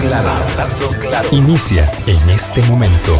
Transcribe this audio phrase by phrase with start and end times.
[0.00, 1.28] claro, hablando claro.
[1.32, 3.18] Inicia en este momento.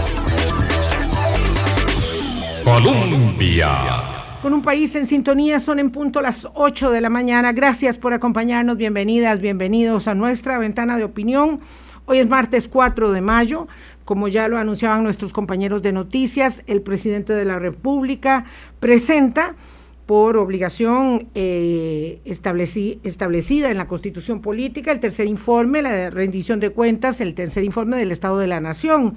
[2.64, 4.02] Colombia.
[4.42, 7.53] Con un país en sintonía, son en punto las 8 de la mañana.
[7.53, 8.77] Gracias por acompañarnos.
[8.77, 11.61] Bienvenidas, bienvenidos a nuestra ventana de opinión.
[12.07, 13.69] Hoy es martes 4 de mayo.
[14.05, 18.45] Como ya lo anunciaban nuestros compañeros de noticias, el presidente de la República
[18.81, 19.55] presenta
[20.07, 27.20] por obligación eh, establecida en la Constitución Política, el tercer informe, la rendición de cuentas,
[27.20, 29.15] el tercer informe del Estado de la Nación.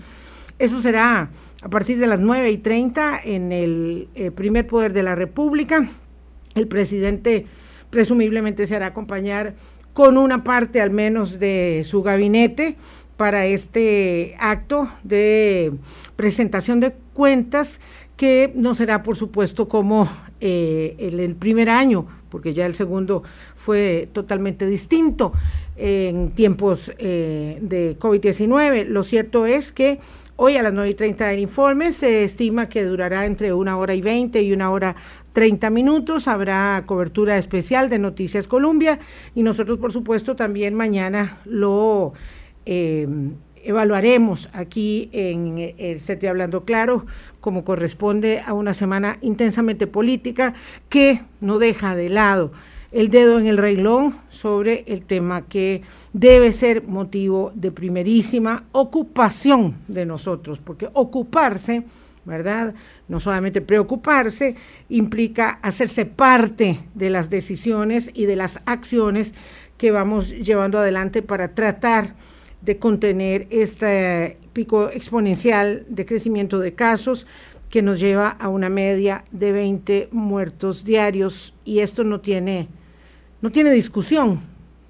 [0.60, 1.30] Eso será
[1.62, 5.90] a partir de las 9 y 30 en el eh, primer poder de la República.
[6.56, 7.46] El presidente
[7.90, 9.56] presumiblemente se hará acompañar
[9.94, 12.78] con una parte al menos de su gabinete
[13.18, 15.74] para este acto de
[16.16, 17.80] presentación de cuentas
[18.16, 20.10] que no será, por supuesto, como
[20.40, 23.24] eh, el, primer año, porque ya el segundo
[23.56, 25.34] fue totalmente distinto
[25.76, 28.86] en tiempos eh, de COVID-19.
[28.86, 30.00] Lo cierto es que
[30.36, 33.96] hoy a las 9 y 30 del informe se estima que durará entre una hora
[33.96, 34.96] y 20 y una hora
[35.34, 36.28] 30 minutos.
[36.28, 39.00] Habrá cobertura especial de Noticias Colombia
[39.34, 42.14] y nosotros, por supuesto, también mañana lo...
[42.66, 43.08] Eh,
[43.68, 47.06] evaluaremos aquí en el CETI Hablando Claro,
[47.42, 50.54] como corresponde a una semana intensamente política
[50.90, 52.52] que no deja de lado
[52.92, 55.82] el dedo en el reglón sobre el tema que
[56.14, 61.84] debe ser motivo de primerísima ocupación de nosotros, porque ocuparse,
[62.26, 62.74] ¿verdad?
[63.08, 64.56] No solamente preocuparse,
[64.90, 69.34] implica hacerse parte de las decisiones y de las acciones
[69.78, 72.16] que vamos llevando adelante para tratar
[72.68, 77.26] de contener este pico exponencial de crecimiento de casos
[77.70, 82.68] que nos lleva a una media de 20 muertos diarios y esto no tiene
[83.40, 84.42] no tiene discusión.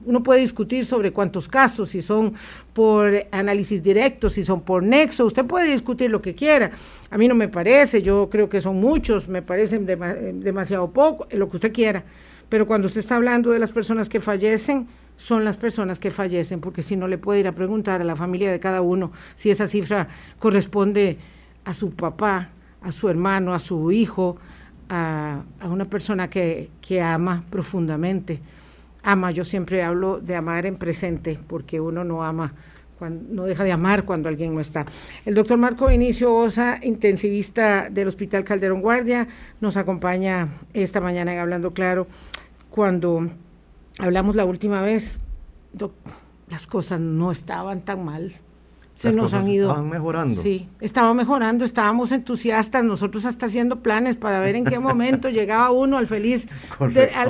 [0.05, 2.33] Uno puede discutir sobre cuántos casos, si son
[2.73, 6.72] por análisis directo, si son por nexo, usted puede discutir lo que quiera.
[7.11, 11.48] A mí no me parece, yo creo que son muchos, me parecen demasiado poco, lo
[11.49, 12.05] que usted quiera.
[12.49, 16.61] Pero cuando usted está hablando de las personas que fallecen, son las personas que fallecen,
[16.61, 19.50] porque si no le puede ir a preguntar a la familia de cada uno si
[19.50, 20.08] esa cifra
[20.39, 21.17] corresponde
[21.66, 22.50] a su papá,
[22.82, 24.38] a su hermano, a su hijo,
[24.89, 28.39] a, una persona que, que, ama profundamente.
[29.04, 32.54] Ama, yo siempre hablo de amar en presente, porque uno no ama,
[33.30, 34.86] no deja de amar cuando alguien no está.
[35.26, 39.27] El doctor Marco Vinicio Osa, intensivista del Hospital Calderón Guardia,
[39.61, 42.08] nos acompaña esta mañana en Hablando Claro,
[42.70, 43.30] cuando
[43.99, 45.19] hablamos la última vez,
[46.49, 48.33] las cosas no estaban tan mal.
[48.95, 49.69] Se nos han ido.
[49.69, 50.41] Estaban mejorando.
[50.41, 55.69] Sí, estaba mejorando, estábamos entusiastas, nosotros hasta haciendo planes para ver en qué momento llegaba
[55.69, 56.47] uno al feliz,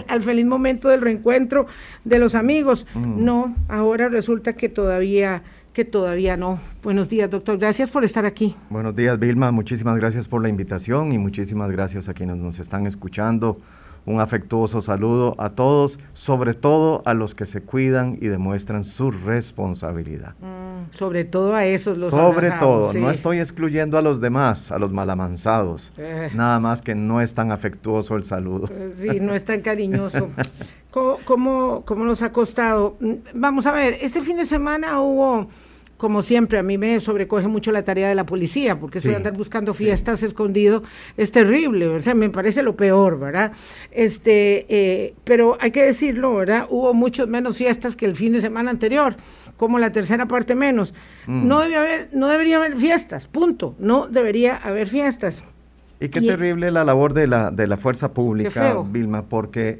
[0.08, 1.68] al, feliz momento del reencuentro
[2.06, 2.88] de los amigos.
[2.94, 3.26] Mm.
[3.26, 6.60] No, ahora resulta que todavía que todavía no.
[6.82, 7.60] Buenos días, doctor.
[7.60, 8.56] Gracias por estar aquí.
[8.72, 9.52] Buenos días, Vilma.
[9.52, 13.60] Muchísimas gracias por la invitación y muchísimas gracias a quienes nos están escuchando
[14.08, 19.12] un afectuoso saludo a todos, sobre todo a los que se cuidan y demuestran su
[19.12, 20.34] responsabilidad.
[20.40, 24.80] Mm, sobre todo a esos los Sobre todo, no estoy excluyendo a los demás, a
[24.80, 25.92] los malamanzados.
[25.98, 26.30] Eh.
[26.34, 28.70] Nada más que no es tan afectuoso el saludo.
[28.72, 30.30] Eh, sí, no es tan cariñoso.
[31.26, 32.96] ¿Cómo, cómo nos ha costado?
[33.02, 35.50] Mm, vamos a ver, este fin de semana hubo
[35.98, 39.16] como siempre, a mí me sobrecoge mucho la tarea de la policía, porque eso de
[39.16, 40.84] andar buscando fiestas escondido
[41.18, 43.52] es terrible, o sea, me parece lo peor, ¿verdad?
[43.92, 46.68] Este, eh, pero hay que decirlo, ¿verdad?
[46.70, 49.16] Hubo muchos menos fiestas que el fin de semana anterior,
[49.58, 50.94] como la tercera parte menos.
[51.26, 51.48] Mm.
[51.48, 55.44] No, debe haber, no debería haber fiestas, punto, no debería haber fiestas.
[56.00, 59.80] Y qué terrible la labor de la, de la fuerza pública, Vilma, porque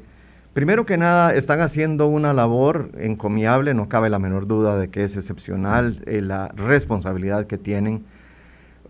[0.52, 5.04] Primero que nada, están haciendo una labor encomiable, no cabe la menor duda de que
[5.04, 8.04] es excepcional eh, la responsabilidad que tienen.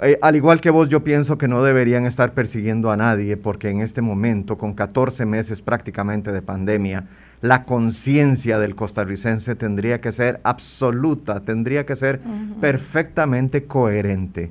[0.00, 3.68] Eh, al igual que vos, yo pienso que no deberían estar persiguiendo a nadie porque
[3.68, 7.06] en este momento, con 14 meses prácticamente de pandemia,
[7.40, 12.20] la conciencia del costarricense tendría que ser absoluta, tendría que ser
[12.60, 14.50] perfectamente coherente.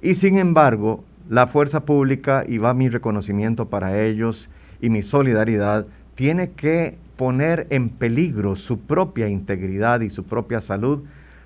[0.00, 4.50] Y sin embargo, la fuerza pública, y va mi reconocimiento para ellos
[4.80, 11.04] y mi solidaridad, tiene que poner en peligro su propia integridad y su propia salud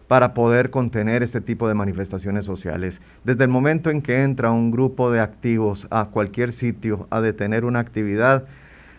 [0.09, 3.03] para poder contener este tipo de manifestaciones sociales.
[3.25, 7.65] Desde el momento en que entra un grupo de activos a cualquier sitio a detener
[7.65, 8.47] una actividad,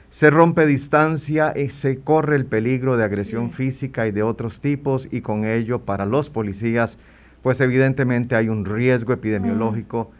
[0.09, 5.07] se rompe distancia y se corre el peligro de agresión física y de otros tipos
[5.11, 6.97] y con ello para los policías,
[7.41, 10.11] pues evidentemente hay un riesgo epidemiológico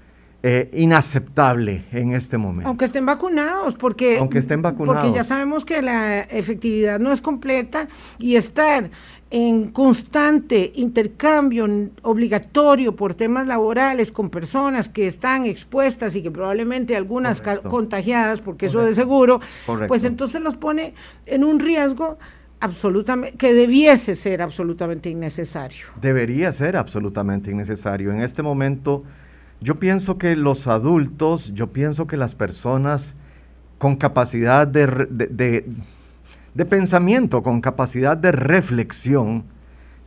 [0.44, 2.68] eh, inaceptable en este momento.
[2.68, 5.04] Aunque estén vacunados, porque, Aunque estén vacunados.
[5.04, 7.88] porque ya sabemos que la efectividad no es completa
[8.20, 8.90] y estar
[9.30, 11.68] en constante intercambio
[12.04, 18.68] obligatorio por temas laborales con personas que están expuestas y que probablemente algunas contagiadas, porque
[18.68, 19.42] eso de seguro,
[19.88, 20.94] pues entonces los pone
[21.26, 22.18] en un riesgo
[22.60, 25.88] absolutamente que debiese ser absolutamente innecesario.
[26.00, 28.12] Debería ser absolutamente innecesario.
[28.12, 29.04] En este momento
[29.62, 33.16] yo pienso que los adultos, yo pienso que las personas
[33.78, 34.88] con capacidad de,
[36.54, 39.44] de, pensamiento, con capacidad de reflexión,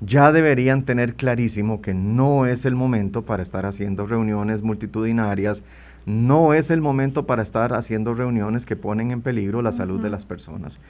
[0.01, 5.63] ya deberían tener clarísimo que no es el momento para estar haciendo reuniones multitudinarias,
[6.07, 10.11] no es el momento para estar haciendo reuniones que ponen en peligro la salud de
[10.11, 10.81] las personas.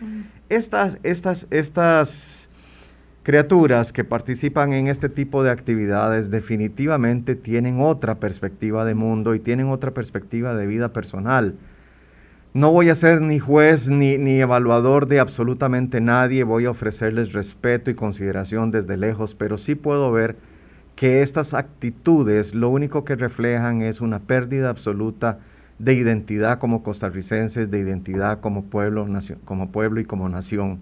[0.48, 2.49] Estas, estas, estas
[3.22, 9.40] criaturas que participan en este tipo de actividades definitivamente tienen otra perspectiva de mundo y
[9.40, 11.54] tienen otra perspectiva de vida personal.
[12.52, 17.32] No voy a ser ni juez ni, ni, evaluador de absolutamente nadie, voy a ofrecerles
[17.32, 20.36] respeto y consideración desde lejos, pero sí puedo ver
[20.96, 25.38] que estas actitudes lo único que reflejan es una pérdida absoluta
[25.78, 29.06] de identidad como costarricenses, de identidad como pueblo,
[29.44, 30.80] como pueblo y como nación.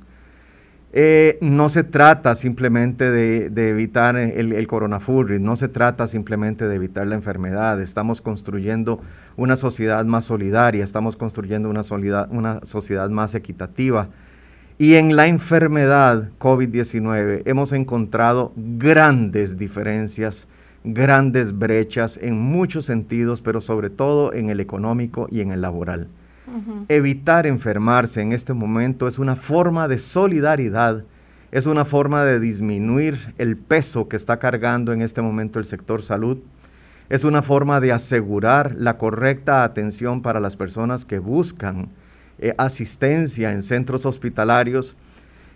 [0.92, 6.74] Eh, no se trata simplemente de, evitar el, el coronafurri, no se trata simplemente de
[6.76, 9.00] evitar la enfermedad, estamos construyendo
[9.36, 11.82] una sociedad más solidaria, estamos construyendo una,
[12.30, 14.08] una sociedad más equitativa.
[14.78, 20.48] Y en la enfermedad COVID-19 hemos encontrado grandes diferencias,
[20.84, 26.08] grandes brechas en muchos sentidos, pero sobre todo en el económico y en el laboral.
[26.88, 31.04] Evitar enfermarse en este momento es una forma de solidaridad,
[31.50, 36.02] es una forma de disminuir el peso que está cargando en este momento el sector
[36.02, 36.38] salud,
[37.08, 41.88] es una forma de asegurar la correcta atención para las personas que buscan
[42.38, 44.94] eh, asistencia en centros hospitalarios.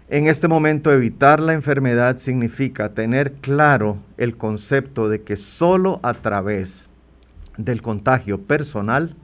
[0.08, 6.14] En este momento evitar la enfermedad significa tener claro el concepto de que solo a
[6.14, 6.88] través
[7.58, 9.14] del contagio personal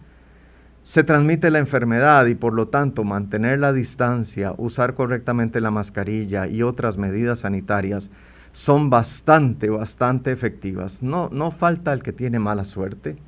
[0.88, 6.46] se transmite la enfermedad y por lo tanto mantener la distancia, usar correctamente la mascarilla
[6.46, 8.10] y otras medidas sanitarias
[8.52, 11.02] son bastante, bastante efectivas.
[11.02, 13.18] No, no falta el que tiene mala suerte,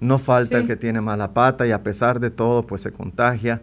[0.00, 3.60] no falta el que tiene mala pata y a pesar de todo pues se contagia.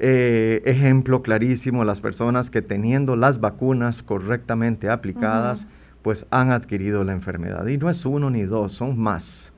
[0.00, 5.68] Eh, ejemplo clarísimo, las personas que teniendo las vacunas correctamente aplicadas
[6.02, 7.64] pues han adquirido la enfermedad.
[7.68, 9.51] Y no es uno ni dos, son más.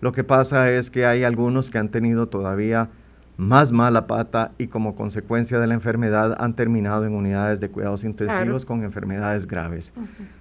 [0.00, 2.90] Lo que pasa es que hay algunos que han tenido todavía
[3.36, 8.04] más mala pata y como consecuencia de la enfermedad han terminado en unidades de cuidados
[8.04, 9.92] intensivos con enfermedades graves.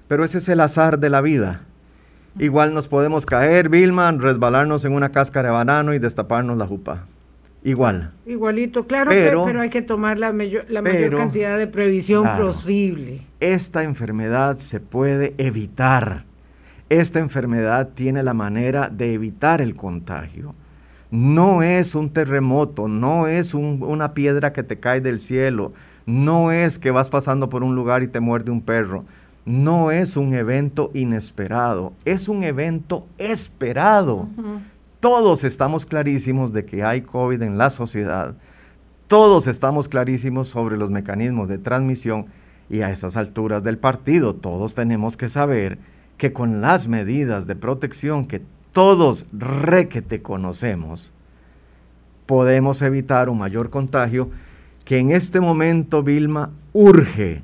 [0.07, 1.61] Pero ese es el azar de la vida.
[2.37, 7.05] Igual nos podemos caer, Vilma, resbalarnos en una cáscara de banano y destaparnos la jupa.
[7.63, 8.11] Igual.
[8.27, 10.65] Igualito, claro, pero, hay que tomar la, mayor,
[11.15, 13.21] cantidad de previsión posible.
[13.39, 16.25] Esta enfermedad se puede evitar
[16.89, 20.53] esta enfermedad tiene la manera de evitar el contagio.
[21.11, 25.73] No es un terremoto, no es una piedra que te cae del cielo,
[26.05, 29.05] no es que vas pasando por un lugar y te muerde un perro,
[29.45, 34.27] no es un evento inesperado, es un evento esperado.
[34.99, 38.35] Todos estamos clarísimos de que hay COVID en la sociedad,
[39.07, 42.25] todos estamos clarísimos sobre los mecanismos de transmisión
[42.69, 45.77] y a esas alturas del partido todos tenemos que saber
[46.17, 51.11] que con las medidas de protección que todos requete conocemos,
[52.25, 54.29] podemos evitar un mayor contagio
[54.83, 57.41] que en este momento, Vilma, urge,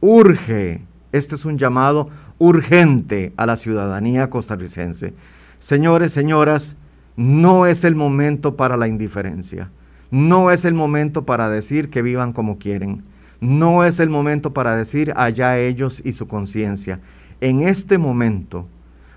[0.00, 5.14] urge, este es un llamado urgente a la ciudadanía costarricense.
[5.58, 6.76] Señores, señoras,
[7.16, 9.70] no es el momento para la indiferencia,
[10.10, 13.02] no es el momento para decir que vivan como quieren,
[13.40, 16.98] no es el momento para decir allá ellos y su conciencia
[17.44, 18.66] en este momento,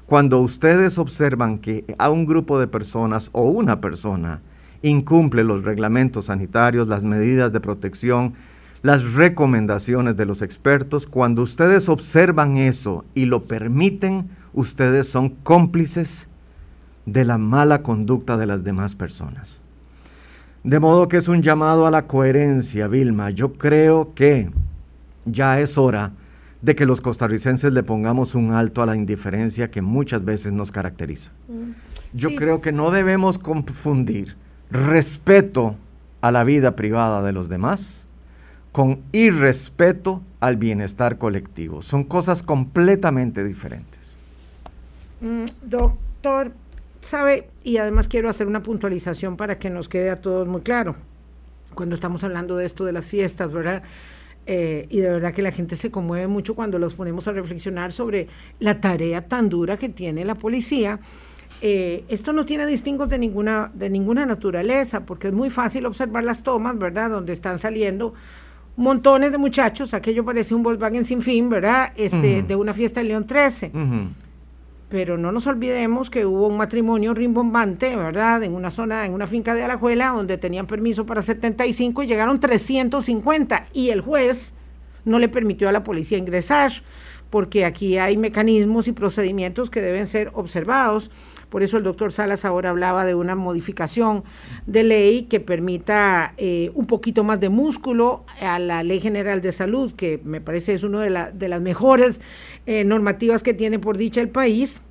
[0.06, 4.42] cuando ustedes observan que a un grupo de personas o una persona
[4.82, 8.34] incumple los reglamentos sanitarios, las medidas de protección,
[8.82, 16.28] las recomendaciones de los expertos, cuando ustedes observan eso y lo permiten, ustedes son cómplices
[17.06, 19.62] de la mala conducta de las demás personas.
[20.66, 23.30] De modo que es un llamado a la coherencia, Vilma.
[23.30, 24.50] Yo creo que
[25.24, 26.12] ya es hora
[26.62, 30.72] de que los costarricenses le pongamos un alto a la indiferencia que muchas veces nos
[30.72, 31.32] caracteriza.
[31.48, 31.72] Mm.
[32.14, 34.36] Yo creo que no debemos confundir
[34.72, 35.76] respeto
[36.22, 38.06] a la vida privada de los demás
[38.72, 41.82] con irrespeto al bienestar colectivo.
[41.82, 44.16] Son cosas completamente diferentes.
[45.22, 46.52] Mm, doctor,
[47.02, 50.96] sabe, y además quiero hacer una puntualización para que nos quede a todos muy claro,
[51.74, 53.84] cuando estamos hablando de esto de las fiestas, ¿verdad?
[54.50, 57.92] Eh, y de verdad que la gente se conmueve mucho cuando los ponemos a reflexionar
[57.92, 58.28] sobre
[58.60, 61.02] la tarea tan dura que tiene la policía.
[61.62, 66.24] Eh, esto no tiene distingos de ninguna, de ninguna naturaleza, porque es muy fácil observar
[66.24, 67.10] las tomas, ¿verdad?
[67.10, 68.14] Donde están saliendo
[68.78, 71.92] montones de muchachos, aquello parece un Volkswagen sin fin, ¿verdad?
[71.98, 73.72] Este, De una fiesta de León 13.
[74.90, 78.44] Pero no nos olvidemos que hubo un matrimonio rimbombante, ¿verdad?
[78.44, 82.40] En una zona, en una finca de Alajuela, donde tenían permiso para 75 y llegaron
[82.40, 83.68] 350.
[83.74, 84.54] Y el juez
[85.04, 86.72] no le permitió a la policía ingresar,
[87.30, 91.12] porque aquí hay mecanismos y procedimientos que deben ser observados.
[91.50, 94.24] Por eso el doctor Salas ahora hablaba de una modificación
[94.66, 99.52] de ley que permita eh, un poquito más de músculo a la Ley General de
[99.52, 102.22] Salud, que me parece es una de, de las mejores
[102.66, 104.82] eh, normativas que tiene por dicha el país,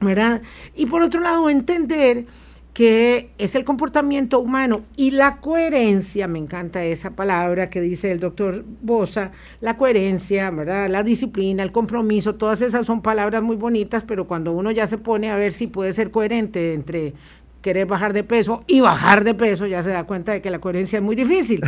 [0.00, 0.40] ¿verdad?
[0.74, 2.24] Y por otro lado, entender
[2.74, 8.20] que es el comportamiento humano y la coherencia, me encanta esa palabra que dice el
[8.20, 10.88] doctor Bosa, la coherencia, ¿verdad?
[10.88, 14.98] La disciplina, el compromiso, todas esas son palabras muy bonitas, pero cuando uno ya se
[14.98, 17.14] pone a ver si puede ser coherente entre
[17.60, 20.60] querer bajar de peso y bajar de peso, ya se da cuenta de que la
[20.60, 21.60] coherencia es muy difícil,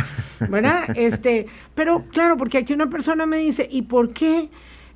[0.49, 0.83] ¿verdad?
[0.95, 4.49] Este, pero claro, porque aquí una persona me dice, ¿y por qué?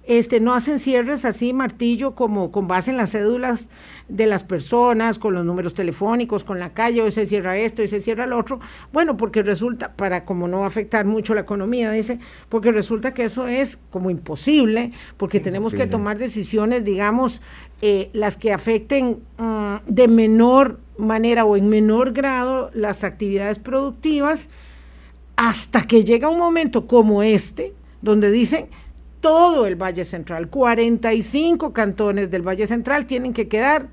[0.07, 3.67] Este, no hacen cierres así, martillo, como con base en las cédulas
[4.07, 7.87] de las personas, con los números telefónicos, con la calle, hoy se cierra esto y
[7.87, 8.61] se cierra el otro.
[8.93, 13.47] Bueno, porque resulta, para como no afectar mucho la economía, dice, porque resulta que eso
[13.47, 17.41] es como imposible, porque tenemos que tomar decisiones, digamos,
[17.81, 24.49] eh, las que afecten mm, de menor manera o en menor grado las actividades productivas,
[25.35, 28.69] hasta que llega un momento como este, donde dicen,
[29.27, 33.89] todo el Valle Central, 45 cantones del Valle Central tienen que quedar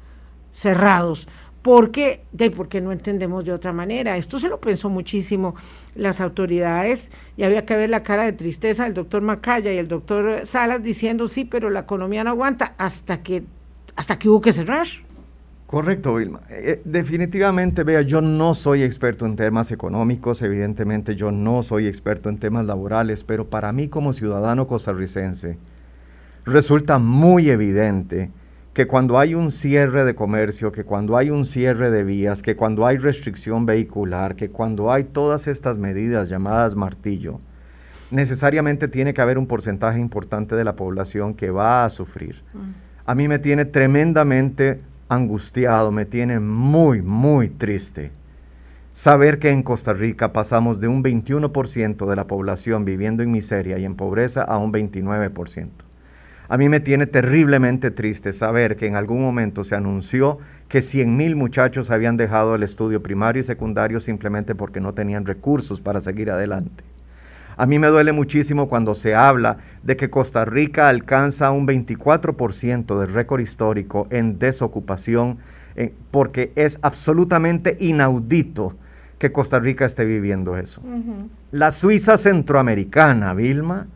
[0.52, 1.26] cerrados.
[1.60, 2.22] ¿Por qué?
[2.30, 4.16] De, porque no entendemos de otra manera.
[4.16, 5.56] Esto se lo pensó muchísimo
[5.96, 9.88] las autoridades y había que ver la cara de tristeza del doctor Macaya y el
[9.88, 13.42] doctor Salas diciendo sí, pero la economía no aguanta hasta que,
[13.96, 14.86] hasta que hubo que cerrar.
[15.66, 16.40] Correcto, Vilma.
[16.50, 22.28] Eh, definitivamente, vea, yo no soy experto en temas económicos, evidentemente yo no soy experto
[22.28, 25.58] en temas laborales, pero para mí como ciudadano costarricense
[26.44, 28.30] resulta muy evidente
[28.74, 32.56] que cuando hay un cierre de comercio, que cuando hay un cierre de vías, que
[32.56, 37.40] cuando hay restricción vehicular, que cuando hay todas estas medidas llamadas martillo,
[38.10, 42.42] necesariamente tiene que haber un porcentaje importante de la población que va a sufrir.
[42.52, 42.58] Mm.
[43.06, 48.10] A mí me tiene tremendamente angustiado, me tiene muy, muy triste.
[48.92, 53.78] Saber que en Costa Rica pasamos de un 21% de la población viviendo en miseria
[53.78, 55.68] y en pobreza a un 29%.
[56.46, 61.16] A mí me tiene terriblemente triste saber que en algún momento se anunció que 100
[61.16, 66.00] mil muchachos habían dejado el estudio primario y secundario simplemente porque no tenían recursos para
[66.00, 66.84] seguir adelante.
[67.56, 72.98] A mí me duele muchísimo cuando se habla de que Costa Rica alcanza un 24%
[72.98, 75.38] del récord histórico en desocupación,
[75.76, 78.76] eh, porque es absolutamente inaudito
[79.18, 80.82] que Costa Rica esté viviendo eso.
[81.50, 83.86] La Suiza centroamericana, Vilma,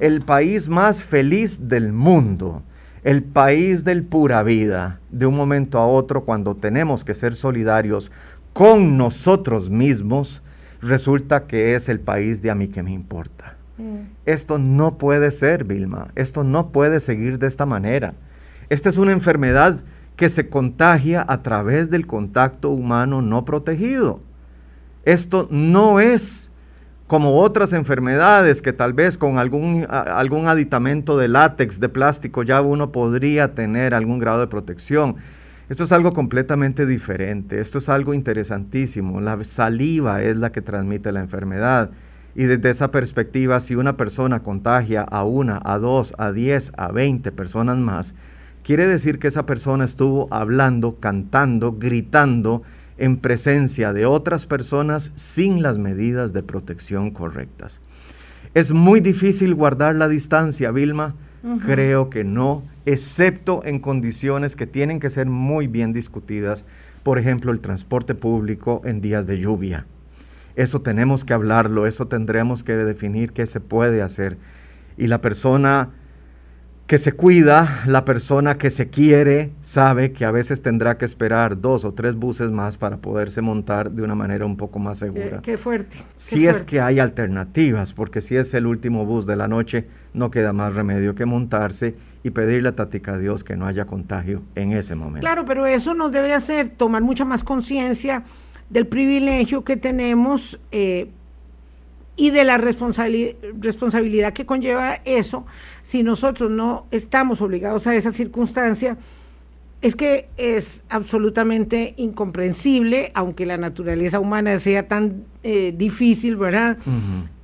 [0.00, 2.62] el país más feliz del mundo,
[3.04, 8.10] el país del pura vida, de un momento a otro, cuando tenemos que ser solidarios
[8.52, 10.42] con nosotros mismos,
[10.88, 13.56] resulta que es el país de a mí que me importa.
[13.78, 14.08] Mm.
[14.24, 16.08] Esto no puede ser, Vilma.
[16.14, 18.14] Esto no puede seguir de esta manera.
[18.68, 19.80] Esta es una enfermedad
[20.16, 24.20] que se contagia a través del contacto humano no protegido.
[25.04, 26.50] Esto no es
[27.06, 32.60] como otras enfermedades que tal vez con algún, algún aditamento de látex, de plástico, ya
[32.62, 35.16] uno podría tener algún grado de protección.
[35.68, 39.20] Esto es algo completamente diferente, esto es algo interesantísimo.
[39.20, 41.90] La saliva es la que transmite la enfermedad.
[42.36, 46.92] Y desde esa perspectiva, si una persona contagia a una, a dos, a diez, a
[46.92, 48.14] veinte personas más,
[48.62, 52.62] quiere decir que esa persona estuvo hablando, cantando, gritando
[52.96, 57.80] en presencia de otras personas sin las medidas de protección correctas.
[58.54, 61.14] Es muy difícil guardar la distancia, Vilma.
[61.64, 66.64] Creo que no excepto en condiciones que tienen que ser muy bien discutidas,
[67.02, 69.86] por ejemplo, el transporte público en días de lluvia.
[70.54, 74.38] Eso tenemos que hablarlo, eso tendremos que definir qué se puede hacer.
[74.96, 75.90] Y la persona
[76.86, 81.60] que se cuida, la persona que se quiere, sabe que a veces tendrá que esperar
[81.60, 85.40] dos o tres buses más para poderse montar de una manera un poco más segura.
[85.42, 85.98] Qué, fuerte.
[86.16, 90.30] si es que hay alternativas, porque si es el último bus de la noche, no
[90.30, 94.42] queda más remedio que montarse y pedirle a Tática a Dios que no haya contagio
[94.56, 95.20] en ese momento.
[95.20, 98.24] Claro, pero eso nos debe hacer tomar mucha más conciencia
[98.68, 101.08] del privilegio que tenemos eh,
[102.16, 105.46] y de la responsabilidad que conlleva eso,
[105.82, 108.98] si nosotros no estamos obligados a esa circunstancia,
[109.80, 116.76] es que es absolutamente incomprensible, aunque la naturaleza humana sea tan eh, difícil, ¿verdad?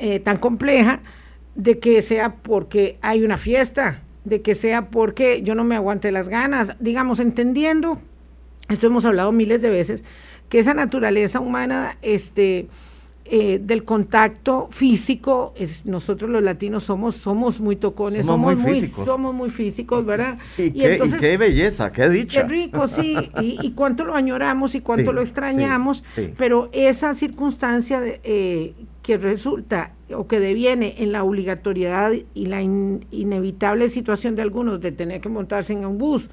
[0.01, 1.03] Eh, tan compleja,
[1.55, 6.13] de que sea porque hay una fiesta, de que sea porque yo no me aguante
[6.13, 8.01] las ganas, digamos, entendiendo,
[8.69, 10.05] esto hemos hablado miles de veces,
[10.49, 12.69] que esa naturaleza humana, este,
[13.25, 19.05] eh, del contacto físico, es, nosotros los latinos somos, somos muy tocones, somos, muy, físicos.
[19.05, 20.39] somos muy físicos, ¿verdad?
[20.59, 22.43] Y, qué, belleza, qué dicha.
[22.43, 26.05] Qué rico, sí, y, cuánto lo añoramos y cuánto lo extrañamos,
[26.37, 32.63] pero esa circunstancia de, eh, que resulta o que deviene en la obligatoriedad y la
[32.63, 36.29] inevitable situación de algunos de tener que montarse en un bus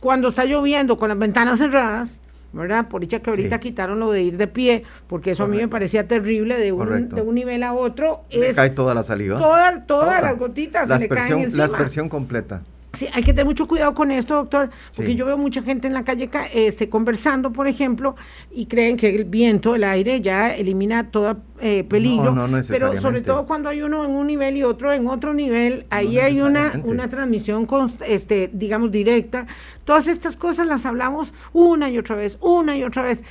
[0.00, 2.20] cuando está lloviendo con las ventanas cerradas,
[2.52, 2.88] ¿verdad?
[2.88, 5.68] Por dicha que ahorita quitaron lo de ir de pie, porque eso a mí me
[5.68, 8.24] parecía terrible de un, de un nivel a otro.
[8.28, 9.38] es, cae toda la saliva.
[9.86, 11.58] Todas las gotitas la se le caen encima.
[11.58, 12.62] La aspersión completa.
[12.92, 15.94] Sí, hay que tener mucho cuidado con esto, doctor, porque yo veo mucha gente en
[15.94, 18.16] la calle este, conversando, por ejemplo,
[18.50, 22.34] y creen que el viento, el aire ya elimina todo eh, peligro.
[22.34, 25.32] No, no pero sobre todo cuando hay uno en un nivel y otro en otro
[25.32, 27.66] nivel, ahí hay una, una transmisión,
[28.06, 29.46] este, digamos, directa.
[29.84, 33.24] Todas estas cosas las hablamos una y otra vez, una y otra vez,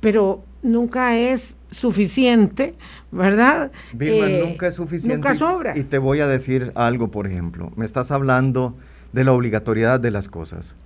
[0.00, 2.76] pero nunca es suficiente,
[3.10, 3.72] ¿verdad?
[3.92, 5.16] Vilma, eh, nunca es suficiente.
[5.16, 5.76] Nunca sobra.
[5.76, 7.72] Y te voy a decir algo, por ejemplo.
[7.76, 8.74] Me estás hablando
[9.12, 10.76] de la obligatoriedad de las cosas.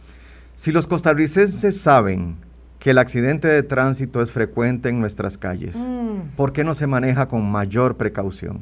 [0.55, 2.37] Si los costarricenses saben
[2.79, 6.37] que el accidente de tránsito es frecuente en nuestras calles, mm.
[6.37, 8.61] ¿por qué no se maneja con mayor precaución?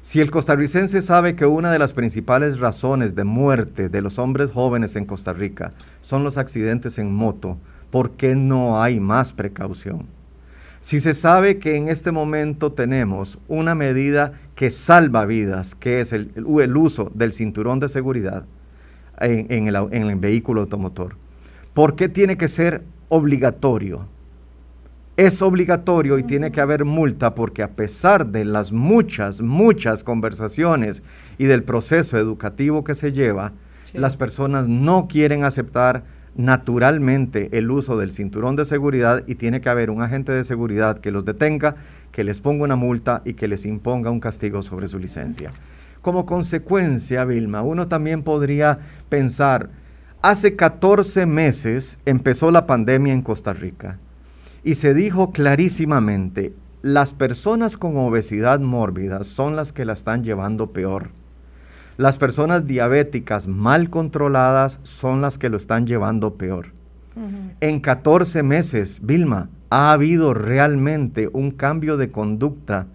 [0.00, 4.52] Si el costarricense sabe que una de las principales razones de muerte de los hombres
[4.52, 5.70] jóvenes en Costa Rica
[6.02, 7.58] son los accidentes en moto,
[7.90, 10.06] ¿por qué no hay más precaución?
[10.80, 16.12] Si se sabe que en este momento tenemos una medida que salva vidas, que es
[16.12, 18.44] el, el uso del cinturón de seguridad,
[19.20, 21.16] en, el, vehículo automotor.
[21.74, 24.06] ¿Por qué tiene que ser obligatorio?
[25.16, 31.02] Es obligatorio y tiene que haber multa porque a pesar de las muchas, muchas conversaciones
[31.38, 33.52] y del proceso educativo que se lleva,
[33.94, 36.04] las personas no quieren aceptar
[36.36, 40.98] naturalmente el uso del cinturón de seguridad y tiene que haber un agente de seguridad
[40.98, 41.74] que los detenga,
[42.12, 45.50] que les ponga una multa y que les imponga un castigo sobre su licencia.
[46.02, 49.70] Como consecuencia, Vilma, uno también podría pensar,
[50.22, 53.98] hace 14 meses empezó la pandemia en Costa Rica
[54.62, 60.72] y se dijo clarísimamente, las personas con obesidad mórbida son las que la están llevando
[60.72, 61.10] peor.
[61.96, 66.66] Las personas diabéticas mal controladas son las que lo están llevando peor.
[67.60, 72.86] En 14 meses, Vilma, ha habido realmente un cambio de conducta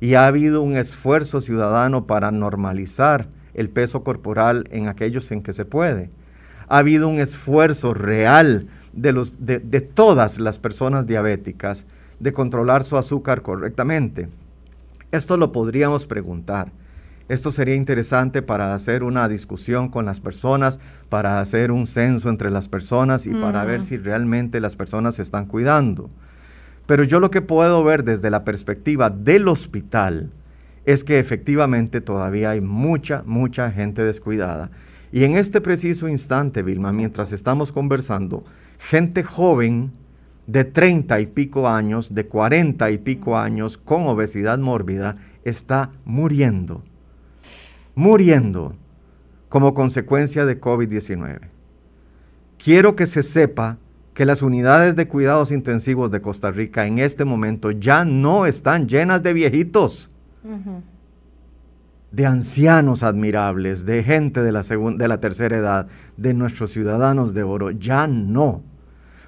[0.00, 5.52] y ha habido un esfuerzo ciudadano para normalizar el peso corporal en aquellos en que
[5.52, 6.10] se puede.
[6.68, 11.86] Ha habido un esfuerzo real de, los, de, todas las personas diabéticas
[12.20, 14.28] de controlar su azúcar correctamente.
[15.10, 16.70] Esto lo podríamos preguntar.
[17.28, 22.50] Esto sería interesante para hacer una discusión con las personas, para hacer un censo entre
[22.50, 26.10] las personas y para ver si realmente las personas se están cuidando.
[26.88, 30.30] Pero yo lo que puedo ver desde la perspectiva del hospital
[30.86, 34.70] es que efectivamente todavía hay mucha, mucha gente descuidada.
[35.12, 38.42] Y en este preciso instante, Vilma, mientras estamos conversando,
[38.78, 39.92] gente joven
[40.46, 46.82] de 30 y pico años, de 40 y pico años, con obesidad mórbida, está muriendo.
[47.94, 48.74] Muriendo
[49.50, 51.50] como consecuencia de COVID-19.
[52.56, 53.76] Quiero que se sepa
[54.18, 58.88] que las unidades de cuidados intensivos de Costa Rica en este momento ya no están
[58.88, 60.10] llenas de viejitos,
[62.10, 67.44] de ancianos admirables, de gente de la, de la tercera edad, de nuestros ciudadanos de
[67.44, 68.64] oro, ya no.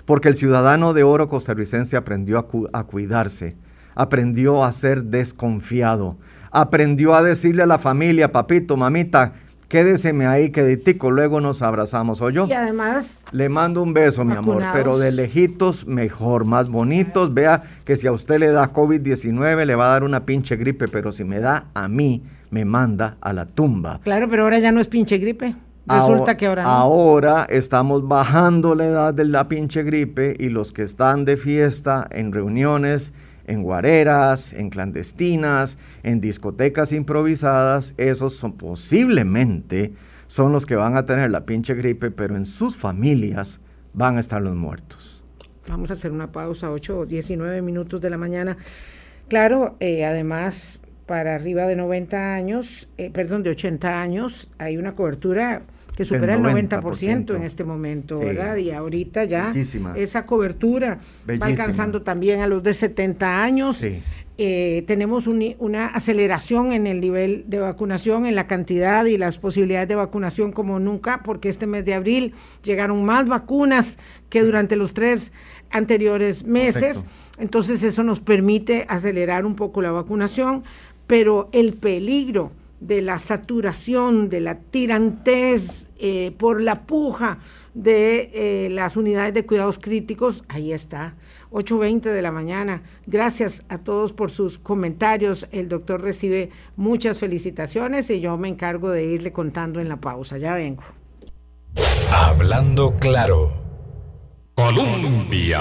[0.07, 3.55] Porque el ciudadano de oro costarricense aprendió a, a cuidarse,
[3.95, 6.17] aprendió a ser desconfiado,
[6.51, 9.35] aprendió a decirle a la familia, papito, mamita,
[9.71, 12.47] quédeseme ahí queditico, luego nos abrazamos, ¿o yo?
[12.49, 13.23] Y además...
[13.31, 17.33] Le mando un beso, mi amor, pero de lejitos mejor, más bonitos.
[17.33, 20.89] Vea que si a usted le da COVID-19 le va a dar una pinche gripe,
[20.89, 24.01] pero si me da a mí, me manda a la tumba.
[24.03, 25.55] Claro, pero ahora ya no es pinche gripe.
[25.87, 30.83] Resulta que ahora Ahora estamos bajando la edad de la pinche gripe y los que
[30.83, 33.13] están de fiesta en reuniones,
[33.47, 39.93] en guareras, en clandestinas, en discotecas improvisadas, esos son posiblemente
[40.31, 43.61] son los que van a tener la pinche gripe, pero en sus familias
[43.93, 45.25] van a estar los muertos.
[45.67, 48.57] Vamos a hacer una pausa, 8 o 19 minutos de la mañana.
[49.27, 54.95] Claro, eh, además, para arriba de 90 años, eh, perdón, de 80 años, hay una
[54.95, 55.63] cobertura
[55.97, 58.57] que supera el 90%, en este momento, ¿verdad?
[58.57, 59.53] Y ahorita ya
[59.97, 63.77] esa cobertura va alcanzando también a los de 70 años.
[63.77, 64.01] Sí.
[64.43, 69.89] Eh, tenemos una aceleración en el nivel de vacunación, en la cantidad y las posibilidades
[69.89, 72.33] de vacunación como nunca, porque este mes de abril
[72.65, 73.99] llegaron más vacunas
[74.31, 75.31] que durante los tres
[75.71, 77.05] anteriores meses.
[77.39, 80.65] Entonces eso nos permite acelerar un poco la vacunación,
[81.07, 87.39] pero el peligro de la saturación, de la tirantez eh, por la puja
[87.75, 91.15] de eh, las unidades de cuidados críticos, ahí está.
[91.53, 92.83] 8.20 de la mañana.
[93.07, 95.47] Gracias a todos por sus comentarios.
[95.51, 100.39] El doctor recibe muchas felicitaciones y yo me encargo de irle contando en la pausa.
[100.39, 100.83] Ya vengo.
[102.13, 103.53] Hablando claro.
[104.55, 105.61] Colombia.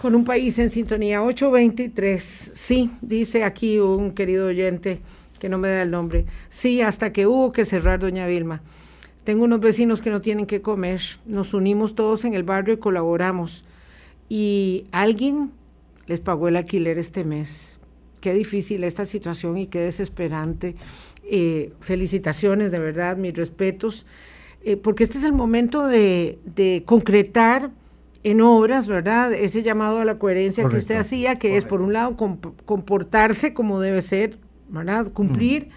[0.00, 2.52] Con un país en sintonía 823.
[2.54, 5.00] Sí, dice aquí un querido oyente
[5.38, 6.26] que no me da el nombre.
[6.50, 8.62] Sí, hasta que hubo que cerrar Doña Vilma.
[9.24, 11.02] Tengo unos vecinos que no tienen que comer.
[11.26, 13.64] Nos unimos todos en el barrio y colaboramos
[14.28, 15.50] y alguien
[16.06, 17.78] les pagó el alquiler este mes.
[18.20, 20.74] Qué difícil esta situación y qué desesperante.
[21.24, 24.06] Eh, felicitaciones, de verdad, mis respetos,
[24.64, 26.38] eh, porque este es el momento de,
[26.86, 27.70] concretar
[28.24, 29.32] en obras, ¿verdad?
[29.32, 32.16] Ese llamado a la coherencia que usted hacía, que es, por un lado,
[32.64, 34.38] comportarse como debe ser,
[34.68, 35.12] ¿verdad?
[35.12, 35.70] Cumplir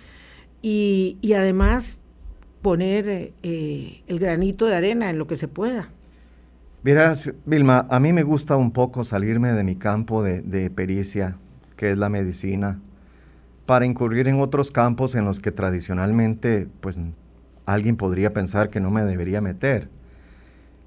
[0.62, 1.98] y, además
[2.62, 5.90] poner eh, el granito de arena en lo que se pueda.
[6.84, 11.38] Verás, Vilma, a mí me gusta un poco salirme de mi campo de, pericia,
[11.76, 12.80] que es la medicina,
[13.68, 17.00] para incurrir en otros campos en los que tradicionalmente, pues,
[17.68, 19.90] alguien podría pensar que no me debería meter.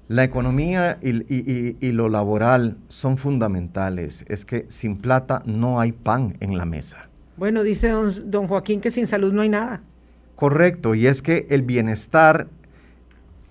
[0.09, 4.25] La economía y, lo laboral son fundamentales.
[4.27, 7.09] Es que sin plata no hay pan en la mesa.
[7.37, 9.81] Bueno, dice don, don Joaquín que sin salud no hay nada.
[10.35, 12.47] Correcto, y es que el bienestar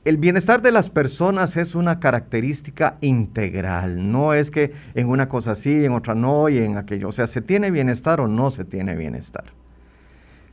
[0.04, 5.54] el bienestar de las personas es una característica integral, no es que en una cosa
[5.54, 7.08] sí, en otra no y en aquello.
[7.08, 9.44] O sea, ¿se tiene bienestar o no se tiene bienestar?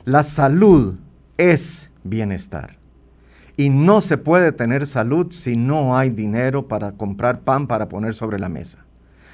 [0.06, 0.96] La salud
[1.38, 2.78] es bienestar.
[3.58, 8.14] Y no se puede tener salud si no hay dinero para comprar pan para poner
[8.14, 8.86] sobre la mesa.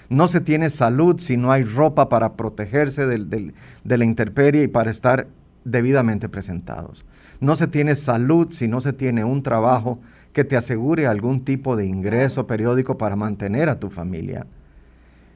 [0.10, 4.92] No se tiene salud si no hay ropa para protegerse de la intemperie y para
[4.92, 5.28] estar
[5.66, 7.06] debidamente presentados.
[7.40, 10.00] No se tiene salud si no se tiene un trabajo
[10.34, 14.46] que te asegure algún tipo de ingreso periódico para mantener a tu familia.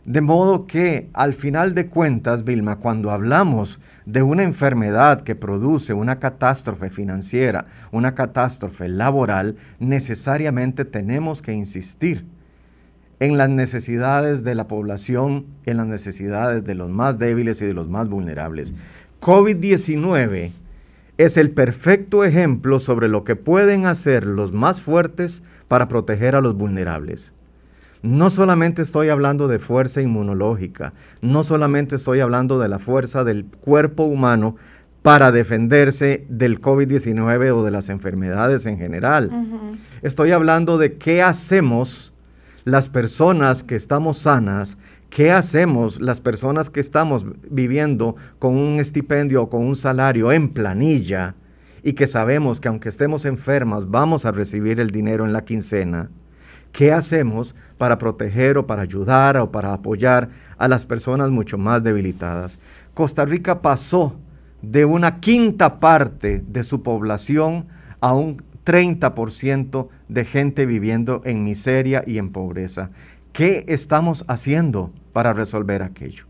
[0.05, 5.93] De modo que, al final de cuentas, Vilma, cuando hablamos de una enfermedad que produce
[5.93, 12.25] una catástrofe financiera, una catástrofe laboral, necesariamente tenemos que insistir
[13.21, 17.75] en las necesidades de la población, en las necesidades de los más débiles y de
[17.75, 18.73] los más vulnerables.
[19.21, 20.49] COVID-19
[21.19, 26.41] es el perfecto ejemplo sobre lo que pueden hacer los más fuertes para proteger a
[26.41, 27.31] los vulnerables.
[28.01, 33.45] No solamente estoy hablando de fuerza inmunológica, no solamente estoy hablando de la fuerza del
[33.45, 34.55] cuerpo humano
[35.03, 39.29] para defenderse del COVID-19 o de las enfermedades en general.
[40.01, 42.11] Estoy hablando de qué hacemos
[42.63, 44.77] las personas que estamos sanas
[45.11, 50.47] ¿Qué hacemos las personas que estamos viviendo con un estipendio o con un salario en
[50.47, 51.35] planilla
[51.83, 56.09] y que sabemos que aunque estemos enfermas vamos a recibir el dinero en la quincena?
[56.71, 61.83] ¿Qué hacemos para proteger o para ayudar o para apoyar a las personas mucho más
[61.83, 62.57] debilitadas?
[62.93, 64.15] Costa Rica pasó
[64.61, 67.65] de una quinta parte de su población
[67.99, 72.89] a un 30% de gente viviendo en miseria y en pobreza.
[73.33, 76.25] ¿Qué estamos haciendo para resolver aquello?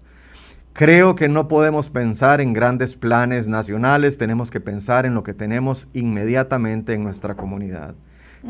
[0.73, 5.33] Creo que no podemos pensar en grandes planes nacionales, tenemos que pensar en lo que
[5.33, 7.95] tenemos inmediatamente en nuestra comunidad.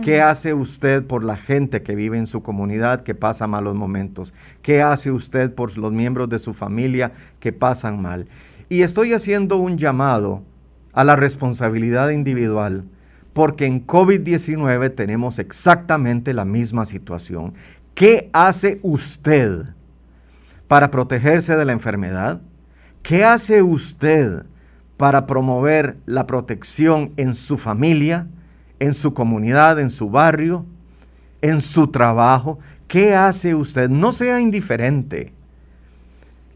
[0.04, 4.34] ¿Qué hace usted por la gente que vive en su comunidad que pasa malos momentos?
[4.62, 8.28] ¿Qué hace usted por los miembros de su familia que pasan mal?
[8.70, 10.44] Y estoy haciendo un llamado
[10.94, 12.86] a la responsabilidad individual,
[13.34, 17.54] porque en COVID-19 tenemos exactamente la misma situación.
[17.94, 19.66] ¿Qué hace usted
[20.68, 22.42] para protegerse de la enfermedad?
[23.04, 24.46] ¿Qué hace usted
[25.02, 28.28] para promover la protección en su familia,
[28.78, 30.64] en su comunidad, en su barrio,
[31.42, 32.60] en su trabajo.
[32.88, 33.90] ¿Qué hace usted?
[33.90, 35.34] No sea indiferente.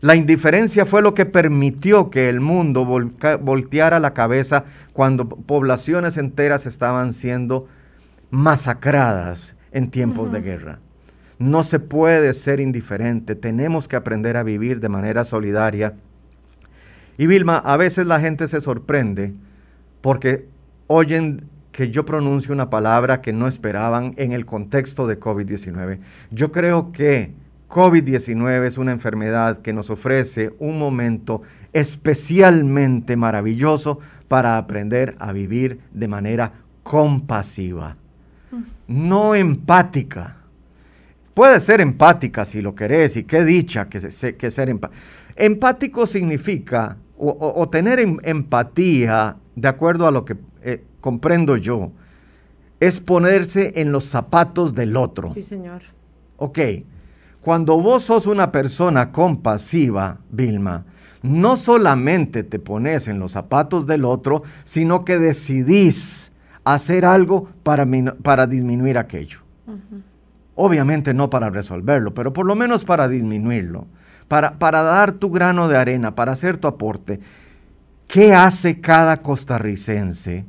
[0.05, 6.67] La indiferencia fue lo que permitió que el mundo volteara la cabeza cuando poblaciones enteras
[6.67, 7.67] estaban siendo
[8.29, 10.79] masacradas en tiempos de guerra.
[11.39, 15.95] No se puede ser indiferente, tenemos que aprender a vivir de manera solidaria.
[17.17, 19.33] Y Vilma, a veces la gente se sorprende
[20.01, 20.47] porque
[20.85, 25.97] oyen que yo pronuncie una palabra que no esperaban en el contexto de COVID-19.
[26.29, 27.33] Yo creo que
[27.69, 31.41] COVID-19 es una enfermedad que nos ofrece un momento
[31.73, 37.95] especialmente maravilloso para aprender a vivir de manera compasiva,
[38.51, 38.61] mm.
[38.87, 40.37] no empática.
[41.33, 43.99] Puede ser empática si lo querés, y qué dicha que,
[44.37, 45.01] que ser empático.
[45.35, 51.91] Empático significa, o, tener em, empatía, de acuerdo a lo que eh, comprendo yo,
[52.79, 55.33] es ponerse en los zapatos del otro.
[55.33, 55.81] Sí, señor.
[56.37, 56.59] Ok,
[57.45, 60.83] cuando vos sos una persona compasiva, Vilma,
[61.21, 66.31] no solamente te pones en los zapatos del otro, sino que decidís
[66.63, 67.85] hacer algo para,
[68.23, 69.41] para disminuir aquello.
[70.55, 73.85] Obviamente no para resolverlo, pero por lo menos para disminuirlo,
[74.27, 77.19] para, para dar tu grano de arena, para hacer tu aporte.
[78.07, 80.45] ¿Qué hace cada costarricense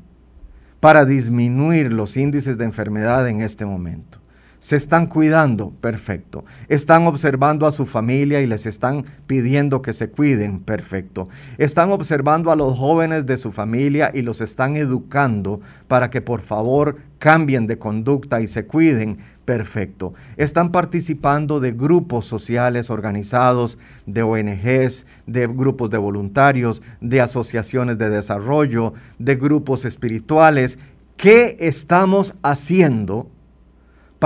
[0.81, 4.19] para disminuir los índices de enfermedad en este momento?
[4.61, 6.45] Se están cuidando, perfecto.
[6.69, 11.29] Están observando a su familia y les están pidiendo que se cuiden, perfecto.
[11.59, 16.41] Están observando a los jóvenes de su familia y los están educando para que por
[16.41, 20.15] favor cambien de conducta y se cuiden, perfecto.
[20.37, 28.11] Están participando de grupos sociales organizados, de ONGs, de grupos de voluntarios, de asociaciones de
[28.11, 30.79] desarrollo, de grupos espirituales.
[31.17, 33.31] ¿Qué estamos haciendo?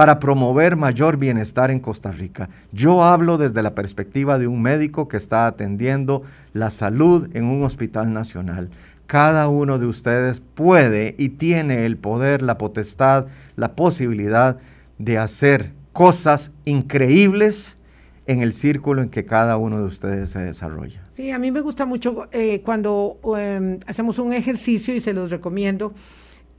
[0.01, 2.49] Para promover mayor bienestar en Costa Rica.
[2.73, 6.23] Yo hablo desde la perspectiva de un médico que está atendiendo
[6.55, 8.71] la salud en un hospital nacional.
[9.07, 14.57] Cada uno de ustedes puede y tiene el poder, la potestad, la posibilidad
[14.97, 17.77] de hacer cosas increíbles
[18.25, 21.03] en el círculo en que cada uno de ustedes se desarrolla.
[21.13, 25.29] Sí, a mí me gusta mucho eh, cuando em, hacemos un ejercicio y se los
[25.29, 25.93] recomiendo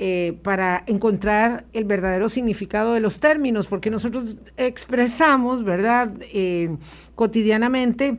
[0.03, 6.75] eh, para encontrar el verdadero significado de los términos, porque nosotros expresamos, ¿verdad?, eh,
[7.13, 8.17] cotidianamente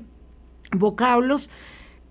[0.71, 1.51] vocablos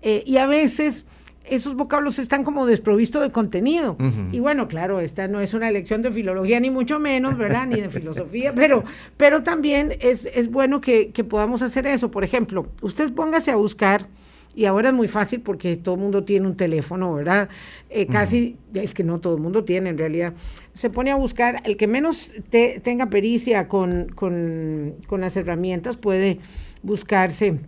[0.02, 1.06] eh, y a veces
[1.46, 3.96] esos vocablos están como desprovistos de contenido.
[4.30, 7.66] Y bueno, claro, esta no es una lección de filología, ni mucho menos, ¿verdad?
[7.66, 8.84] Ni de filosofía, pero,
[9.16, 12.10] pero también es, es bueno que, que, podamos hacer eso.
[12.10, 14.06] Por ejemplo, usted póngase a buscar
[14.54, 17.48] y ahora es muy fácil porque todo el mundo tiene un teléfono, ¿verdad?
[17.90, 20.34] Eh, casi, es que no todo el mundo tiene en realidad.
[20.74, 26.38] Se pone a buscar, el que menos tenga pericia con, con, las herramientas puede
[26.82, 27.60] buscarse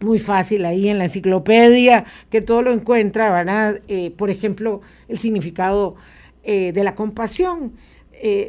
[0.00, 3.80] muy fácil ahí en la enciclopedia, que todo lo encuentra, ¿verdad?
[3.88, 5.96] Eh, por ejemplo, el significado
[6.44, 7.72] eh, de la compasión.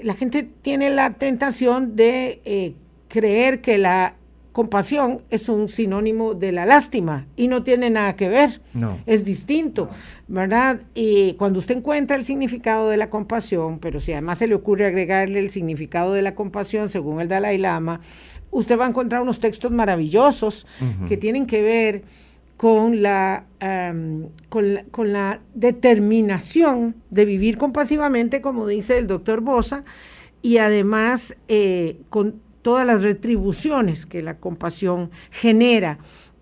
[0.04, 2.76] la gente tiene la tentación de
[3.10, 4.16] creer que la
[4.58, 8.60] compasión es un sinónimo de la lástima y no tiene nada que ver.
[8.74, 9.00] No.
[9.06, 9.88] Es distinto,
[10.28, 10.82] ¿verdad?
[10.96, 14.88] Y cuando usted encuentra el significado de la compasión, pero si además se le ocurre
[14.88, 18.00] agregarle el significado de la compasión según el Dalai Lama,
[18.50, 20.66] usted va a encontrar unos textos maravillosos
[21.08, 22.02] que tienen que ver
[22.58, 23.46] con la,
[24.50, 29.84] con la, determinación de vivir compasivamente, como dice el doctor Bosa,
[30.42, 36.00] y además eh, con todas las retribuciones que la compasión genera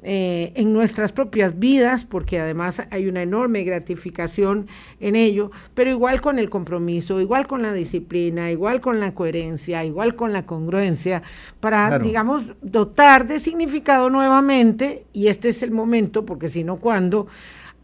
[0.07, 4.67] eh, en nuestras propias vidas, porque además hay una enorme gratificación
[4.99, 9.83] en ello, pero igual con el compromiso, igual con la disciplina, igual con la coherencia,
[9.83, 11.23] igual con la congruencia,
[11.59, 17.25] para, digamos, dotar de significado nuevamente, y este es el momento, porque si no, ¿cuándo?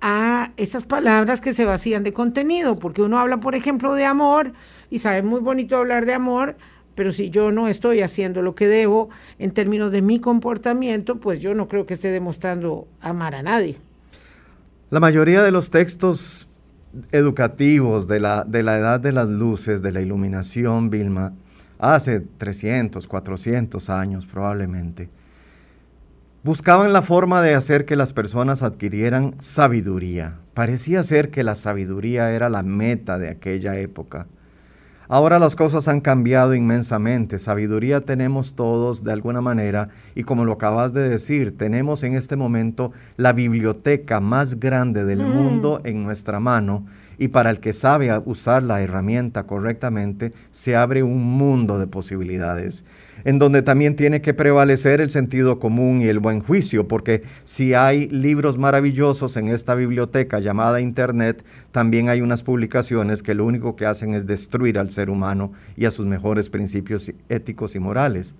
[0.02, 4.54] a esas palabras que se vacían de contenido, porque uno habla, por ejemplo, de amor,
[4.90, 6.56] y sabe muy bonito hablar de amor,
[7.02, 9.10] pero si yo no estoy haciendo lo que debo
[9.40, 13.78] en términos de mi comportamiento, pues yo no creo que esté demostrando amar a nadie.
[14.92, 16.48] La mayoría de los textos
[17.12, 21.34] educativos de la, de la edad de las luces, de la iluminación, Vilma,
[21.80, 25.10] hace 300, 400 años probablemente,
[26.44, 30.38] buscaban la forma de hacer que las personas adquirieran sabiduría.
[30.54, 34.28] Parecía ser que la sabiduría era la meta de aquella época.
[35.14, 37.38] Ahora las cosas han cambiado inmensamente.
[37.38, 42.38] Sabiduría tenemos todos de alguna manera y como lo acabas de decir, tenemos en este
[42.38, 45.30] momento la biblioteca más grande del mm.
[45.30, 46.86] mundo en nuestra mano
[47.18, 52.86] y para el que sabe usar la herramienta correctamente, se abre un mundo de posibilidades
[53.24, 57.74] en donde también tiene que prevalecer el sentido común y el buen juicio, porque si
[57.74, 63.76] hay libros maravillosos en esta biblioteca llamada Internet, también hay unas publicaciones que lo único
[63.76, 68.36] que hacen es destruir al ser humano y a sus mejores principios éticos y morales.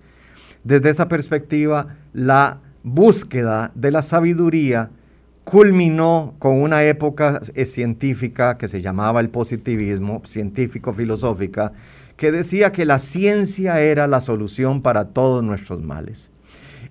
[0.64, 4.90] Desde esa perspectiva, la búsqueda de la sabiduría
[5.44, 11.72] culminó con una época eh, científica que se llamaba el positivismo, científico-filosófica,
[12.22, 16.30] que decía que la ciencia era la solución para todos nuestros males.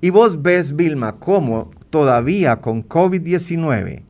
[0.01, 4.01] Y vos ves, Vilma, cómo todavía con COVID-19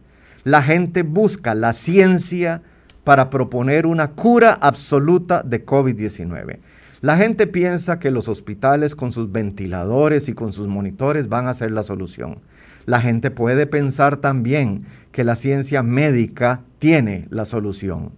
[0.46, 2.64] la gente busca la ciencia
[3.04, 6.58] para proponer una cura absoluta de COVID-19.
[7.02, 11.54] La gente piensa que los hospitales con sus ventiladores y con sus monitores van a
[11.54, 12.40] ser la solución.
[12.88, 18.12] La gente puede pensar también que la ciencia médica tiene la solución.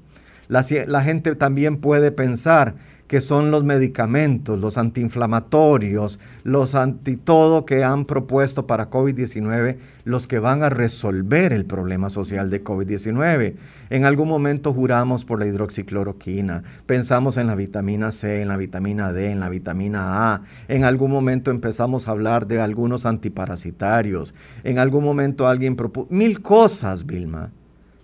[0.48, 2.76] La, la gente también puede pensar
[3.14, 10.26] que son los medicamentos, los antiinflamatorios, los anti todo que han propuesto para COVID-19, los
[10.28, 13.54] que van a resolver el problema social de COVID-19.
[13.92, 19.14] En algún momento juramos por la hidroxicloroquina, pensamos en la vitamina C, en la vitamina
[19.14, 24.80] D, en la vitamina A, en algún momento empezamos a hablar de algunos antiparasitarios, en
[24.80, 27.52] algún momento alguien propuso mil cosas, Vilma.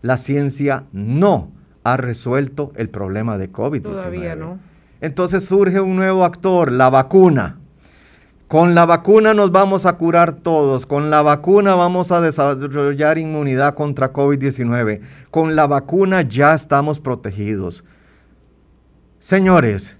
[0.03, 1.51] La ciencia no
[1.93, 3.81] ha resuelto el problema de COVID-19.
[3.81, 4.59] Todavía no.
[5.01, 7.57] Entonces surge un nuevo actor, la vacuna.
[8.47, 13.75] Con la vacuna nos vamos a curar todos, con la vacuna vamos a desarrollar inmunidad
[13.75, 17.83] contra COVID-19, con la vacuna ya estamos protegidos.
[19.19, 19.97] Señores,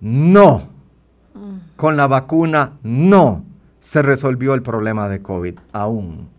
[0.00, 0.70] no,
[1.76, 3.44] con la vacuna no
[3.78, 6.30] se resolvió el problema de COVID aún.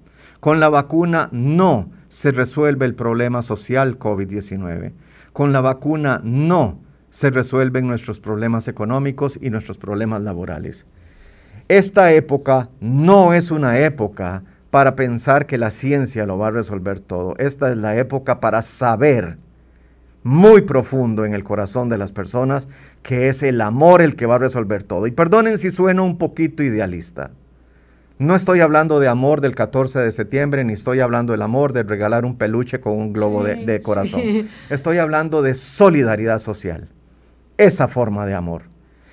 [0.41, 4.91] Con la vacuna no se resuelve el problema social COVID-19.
[5.31, 10.85] Con la vacuna no se resuelven nuestros problemas económicos y nuestros problemas laborales.
[11.67, 16.99] Esta época no es una época para pensar que la ciencia lo va a resolver
[16.99, 17.35] todo.
[17.37, 19.37] Esta es la época para saber
[20.23, 22.67] muy profundo en el corazón de las personas
[23.03, 25.07] que es el amor el que va a resolver todo.
[25.07, 27.31] Y perdonen si sueno un poquito idealista.
[28.19, 31.83] No estoy hablando de amor del 14 de septiembre, ni estoy hablando del amor de
[31.83, 34.49] regalar un peluche con un globo de, corazón.
[34.69, 36.89] Estoy hablando de solidaridad social
[37.57, 38.63] esa forma de amor.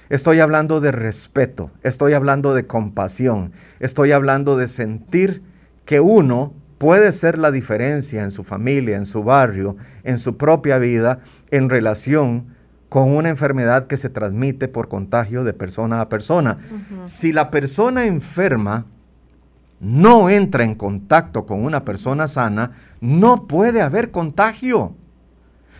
[0.08, 5.40] Estoy hablando de respeto, estoy hablando de compasión, estoy hablando de sentir
[5.84, 10.78] que uno puede ser la diferencia en su familia, en su barrio, en su propia
[10.78, 11.20] vida,
[11.52, 12.56] en relación
[12.88, 16.58] con una enfermedad que se transmite por contagio de persona a persona.
[17.04, 18.86] Si la persona enferma
[19.80, 24.94] no entra en contacto con una persona sana, no puede haber contagio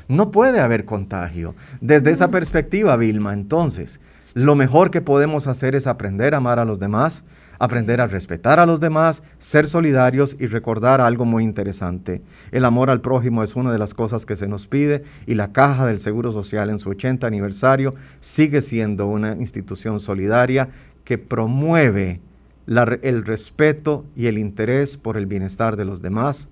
[0.09, 1.55] no puede haber contagio.
[1.81, 4.01] Desde esa perspectiva, Vilma, entonces,
[4.35, 7.25] lo mejor que podemos hacer es aprender a amar a los demás,
[7.59, 12.23] aprender a respetar a los demás, ser solidarios y recordar algo muy interesante.
[12.53, 15.53] El amor al prójimo es una de las cosas que se nos pide y la
[15.53, 20.69] Caja del Seguro Social en su 80 aniversario sigue siendo una institución solidaria
[21.05, 22.21] que promueve
[22.67, 26.49] el respeto y el interés por el bienestar de los demás.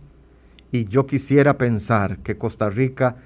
[0.70, 3.16] Y yo quisiera pensar que Costa Rica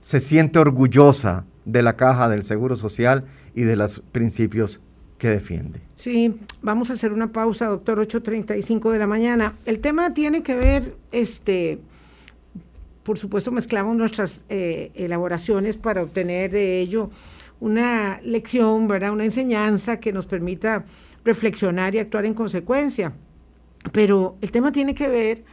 [0.00, 3.24] se siente orgullosa de la caja del Seguro Social
[3.54, 4.80] y de los principios
[5.18, 5.80] que defiende.
[5.96, 9.54] Sí, vamos a hacer una pausa, doctor, 8.35 de la mañana.
[9.64, 11.78] El tema tiene que ver, este,
[13.02, 17.10] por supuesto, mezclamos nuestras eh, elaboraciones para obtener de ello
[17.60, 19.12] una lección, ¿verdad?
[19.12, 20.84] Una enseñanza que nos permita
[21.26, 23.12] reflexionar y actuar en consecuencia.
[23.92, 25.44] Pero el tema tiene que ver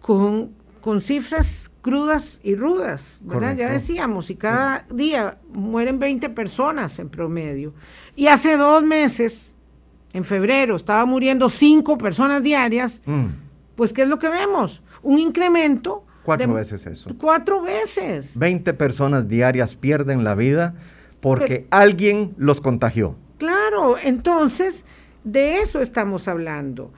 [0.00, 3.56] con, con cifras crudas y rudas, ¿verdad?
[3.56, 7.74] Ya decíamos, y cada día mueren 20 personas en promedio.
[8.16, 9.54] Y hace dos meses,
[10.12, 13.26] en febrero, estaba muriendo 5 personas diarias, mm.
[13.76, 14.82] pues ¿qué es lo que vemos?
[15.02, 16.04] Un incremento.
[16.24, 17.10] Cuatro veces eso.
[17.18, 18.36] Cuatro veces.
[18.36, 20.74] 20 personas diarias pierden la vida
[21.20, 23.16] porque alguien los contagió.
[23.38, 24.84] Claro, entonces,
[25.24, 26.92] de eso estamos hablando.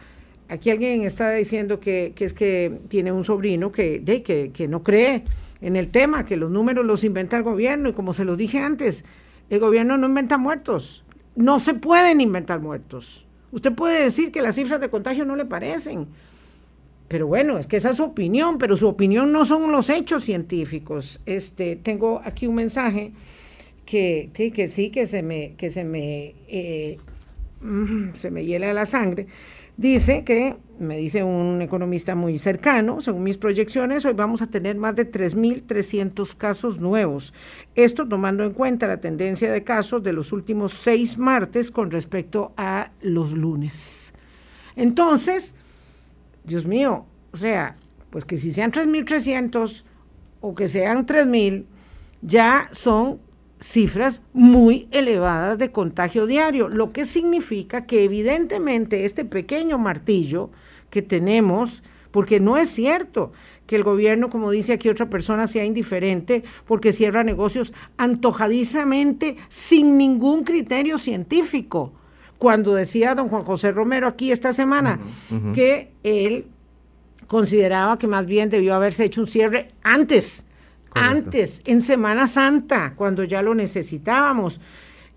[0.48, 4.83] Aquí alguien está diciendo que, es que tiene un sobrino que, de, que, que no
[4.83, 5.24] cree
[5.61, 8.61] en el tema, que los números los inventa el gobierno y como se los dije
[8.61, 9.05] antes,
[9.51, 11.05] el gobierno no inventa muertos.
[11.35, 13.27] No se pueden inventar muertos.
[13.51, 16.09] Usted puede decir que las cifras de contagio no le parecen.
[17.09, 20.24] Pero bueno, es que esa es su opinión, pero su opinión no son los hechos
[20.24, 21.20] científicos.
[21.24, 23.12] Este, tengo aquí un mensaje
[23.89, 26.99] que sí, que sí, que se me, que se me, eh,
[28.20, 29.26] se me hiela la sangre
[29.78, 34.76] Dice que, me dice un economista muy cercano, según mis proyecciones, hoy vamos a tener
[34.76, 37.32] más de 3.300 casos nuevos.
[37.76, 42.53] Esto tomando en cuenta la tendencia de casos de los últimos seis martes con respecto
[42.57, 44.12] a los lunes.
[44.74, 45.55] Entonces,
[46.43, 47.76] Dios mío, o sea,
[48.11, 49.84] pues que si sean 3.300
[50.41, 51.66] o que sean 3.000,
[52.20, 53.20] ya son
[53.61, 60.51] cifras muy elevadas de contagio diario, lo que significa que evidentemente este pequeño martillo
[60.91, 63.33] que tenemos, porque no es cierto
[63.67, 69.99] que el gobierno, como dice aquí otra persona, sea indiferente porque cierra negocios antojadizamente sin
[69.99, 71.93] ningún criterio científico.
[72.39, 75.01] Cuando decía don Juan José Romero aquí esta semana
[75.55, 76.47] que él
[77.27, 80.47] consideraba que más bien debió haberse hecho un cierre antes
[80.95, 84.61] antes, en Semana Santa, cuando ya lo necesitábamos.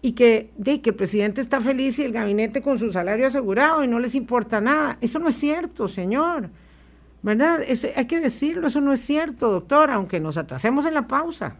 [0.03, 3.83] Y que, de, que el presidente está feliz y el gabinete con su salario asegurado
[3.83, 4.97] y no les importa nada.
[4.99, 6.49] Eso no es cierto, señor.
[7.23, 7.59] ¿Verdad?
[7.95, 11.55] hay que decirlo, eso no es cierto, doctor, aunque nos atrasemos en la pausa.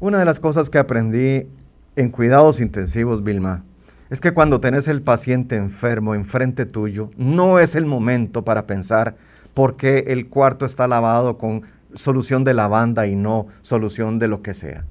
[0.00, 1.46] Una de las cosas que aprendí
[1.94, 3.62] en cuidados intensivos, Vilma,
[4.10, 9.16] es que cuando tenés el paciente enfermo enfrente tuyo, no es el momento para pensar
[9.54, 11.62] por qué el cuarto está lavado con
[11.94, 14.84] solución de la banda y no solución de lo que sea.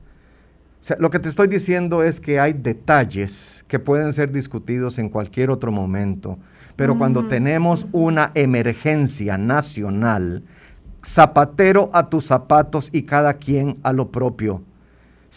[0.99, 5.49] lo que te estoy diciendo es que hay detalles que pueden ser discutidos en cualquier
[5.49, 6.37] otro momento,
[6.75, 10.43] pero cuando tenemos una emergencia nacional,
[11.03, 14.61] zapatero a tus zapatos y cada quien a lo propio.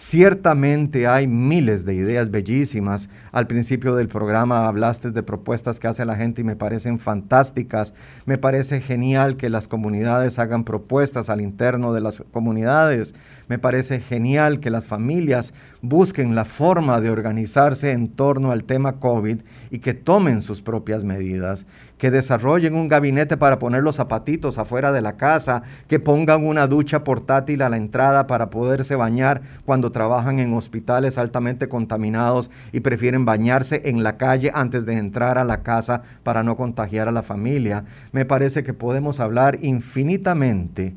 [0.00, 3.08] Ciertamente hay miles de ideas bellísimas.
[3.32, 7.94] Al principio del programa hablaste de propuestas que hace la gente y me parecen fantásticas.
[8.24, 13.16] Me parece genial que las comunidades hagan propuestas al interno de las comunidades.
[13.48, 19.00] Me parece genial que las familias busquen la forma de organizarse en torno al tema
[19.00, 19.38] COVID
[19.70, 21.66] y que tomen sus propias medidas
[21.98, 26.66] que desarrollen un gabinete para poner los zapatitos afuera de la casa, que pongan una
[26.66, 32.80] ducha portátil a la entrada para poderse bañar cuando trabajan en hospitales altamente contaminados y
[32.80, 37.12] prefieren bañarse en la calle antes de entrar a la casa para no contagiar a
[37.12, 37.84] la familia.
[38.12, 40.94] Me parece que podemos hablar infinitamente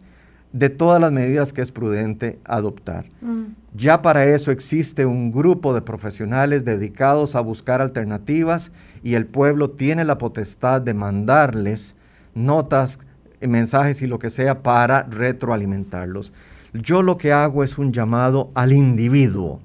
[0.53, 3.05] de todas las medidas que es prudente adoptar.
[3.21, 3.53] Mm.
[3.73, 8.71] Ya para eso existe un grupo de profesionales dedicados a buscar alternativas
[9.01, 11.95] y el pueblo tiene la potestad de mandarles
[12.33, 12.99] notas,
[13.39, 16.33] mensajes y lo que sea para retroalimentarlos.
[16.73, 19.61] Yo lo que hago es un llamado al individuo.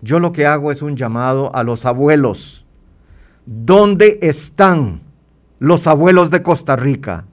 [0.00, 2.64] Yo lo que hago es un llamado a los abuelos.
[3.46, 5.00] ¿Dónde están
[5.58, 7.24] los abuelos de Costa Rica?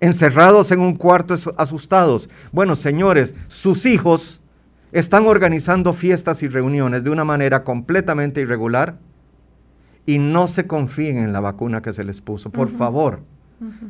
[0.00, 2.28] Encerrados en un cuarto asustados.
[2.52, 4.40] Bueno, señores, sus hijos
[4.92, 8.98] están organizando fiestas y reuniones de una manera completamente irregular
[10.06, 12.50] y no se confíen en la vacuna que se les puso.
[12.50, 13.20] Por favor,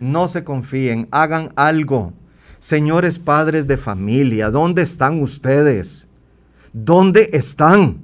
[0.01, 2.13] no se confíen, hagan algo.
[2.59, 6.09] Señores padres de familia, ¿dónde están ustedes?
[6.73, 7.99] ¿Dónde están?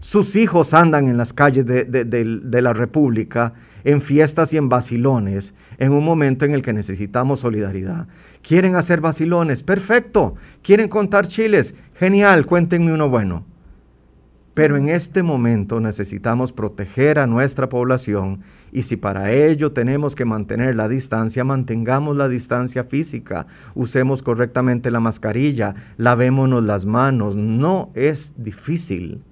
[0.00, 3.52] Sus hijos andan en las calles de, de la República,
[3.84, 8.08] en fiestas y en vacilones, en un momento en el que necesitamos solidaridad.
[8.42, 9.62] ¿Quieren hacer vacilones?
[9.62, 10.34] Perfecto.
[10.62, 11.74] ¿Quieren contar chiles?
[11.94, 13.44] Genial, cuéntenme uno bueno.
[14.54, 20.26] Pero en este momento necesitamos proteger a nuestra población y si para ello tenemos que
[20.26, 27.34] mantener la distancia, mantengamos la distancia física, usemos correctamente la mascarilla, lavémonos las manos.
[27.34, 29.22] No es difícil.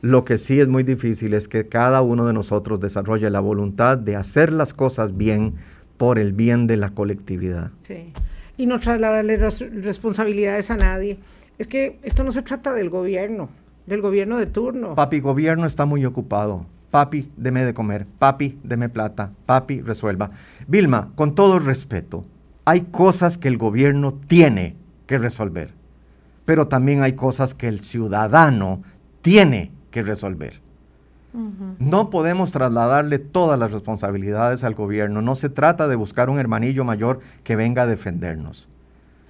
[0.00, 3.98] Lo que sí es muy difícil es que cada uno de nosotros desarrolle la voluntad
[3.98, 5.54] de hacer las cosas bien
[5.96, 7.72] por el bien de la colectividad.
[7.82, 8.12] Sí.
[8.56, 11.18] Y no trasladarle responsabilidades a nadie.
[11.58, 13.48] Es que esto no se trata del gobierno
[13.88, 14.94] del gobierno de turno.
[14.94, 16.66] Papi, gobierno está muy ocupado.
[16.90, 18.06] Papi, deme de comer.
[18.18, 19.32] Papi, deme plata.
[19.46, 20.30] Papi, resuelva.
[20.66, 22.24] Vilma, con todo respeto,
[22.66, 24.76] hay cosas que el gobierno tiene
[25.06, 25.70] que resolver,
[26.44, 28.82] pero también hay cosas que el ciudadano
[29.22, 30.60] tiene que resolver.
[31.78, 35.20] No podemos trasladarle todas las responsabilidades al gobierno.
[35.22, 38.68] No se trata de buscar un hermanillo mayor que venga a defendernos.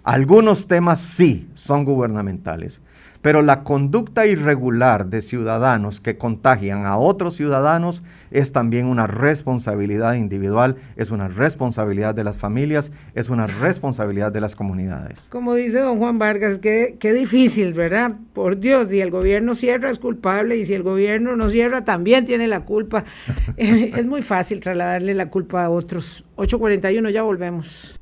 [0.05, 2.81] Algunos temas sí son gubernamentales,
[3.23, 10.15] pero la conducta irregular de ciudadanos que contagian a otros ciudadanos es también una responsabilidad
[10.15, 15.29] individual, es una responsabilidad de las familias, es una responsabilidad de las comunidades.
[15.31, 18.13] Como dice don Juan Vargas, qué, qué difícil, ¿verdad?
[18.33, 22.25] Por Dios, si el gobierno cierra es culpable y si el gobierno no cierra también
[22.25, 23.05] tiene la culpa.
[23.57, 26.25] es muy fácil trasladarle la culpa a otros.
[26.37, 27.99] 841, ya volvemos.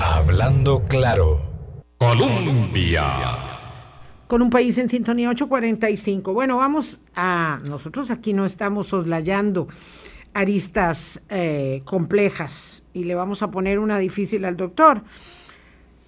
[0.00, 1.54] Hablando claro.
[1.98, 3.53] Colombia
[4.34, 6.32] con un país en sintonía 845.
[6.32, 9.68] Bueno, vamos a, nosotros aquí no estamos soslayando.
[10.32, 15.02] aristas eh, complejas y le vamos a poner una difícil al doctor.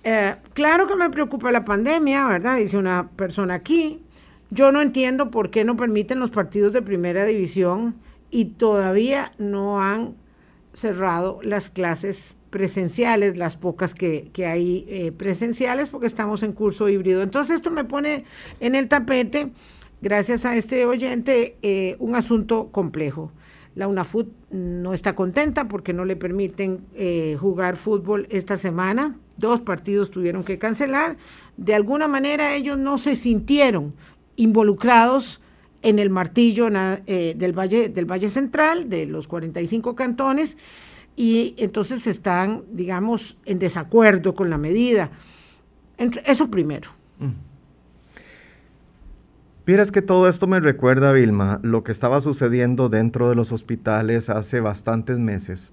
[0.03, 2.57] Eh, claro que me preocupa la pandemia, ¿verdad?
[2.57, 4.03] Dice una persona aquí.
[4.51, 7.95] Yo no entiendo por qué no permiten los partidos de primera división
[8.33, 10.17] y todavía no han
[10.73, 17.23] cerrado las clases presenciales, las pocas que, hay eh, presenciales, porque estamos en curso híbrido.
[17.23, 18.25] Entonces esto me pone
[18.61, 19.51] en el tapete,
[20.01, 23.31] gracias a este oyente, eh, un asunto complejo.
[23.75, 26.87] La UNAFUT no está contenta porque no le permiten
[27.39, 31.17] jugar fútbol esta semana dos partidos tuvieron que cancelar.
[31.57, 33.95] De alguna manera ellos no se sintieron
[34.37, 35.41] involucrados
[35.83, 36.69] en el martillo
[37.07, 40.57] eh, del, Valle, del Valle Central, de los 45 cantones,
[41.17, 45.11] y entonces están, digamos, en desacuerdo con la medida.
[46.27, 46.91] Eso primero.
[47.19, 47.33] Mm.
[49.91, 54.61] que todo esto me recuerda, Vilma, lo que estaba sucediendo dentro de los hospitales hace
[54.61, 55.73] bastantes meses,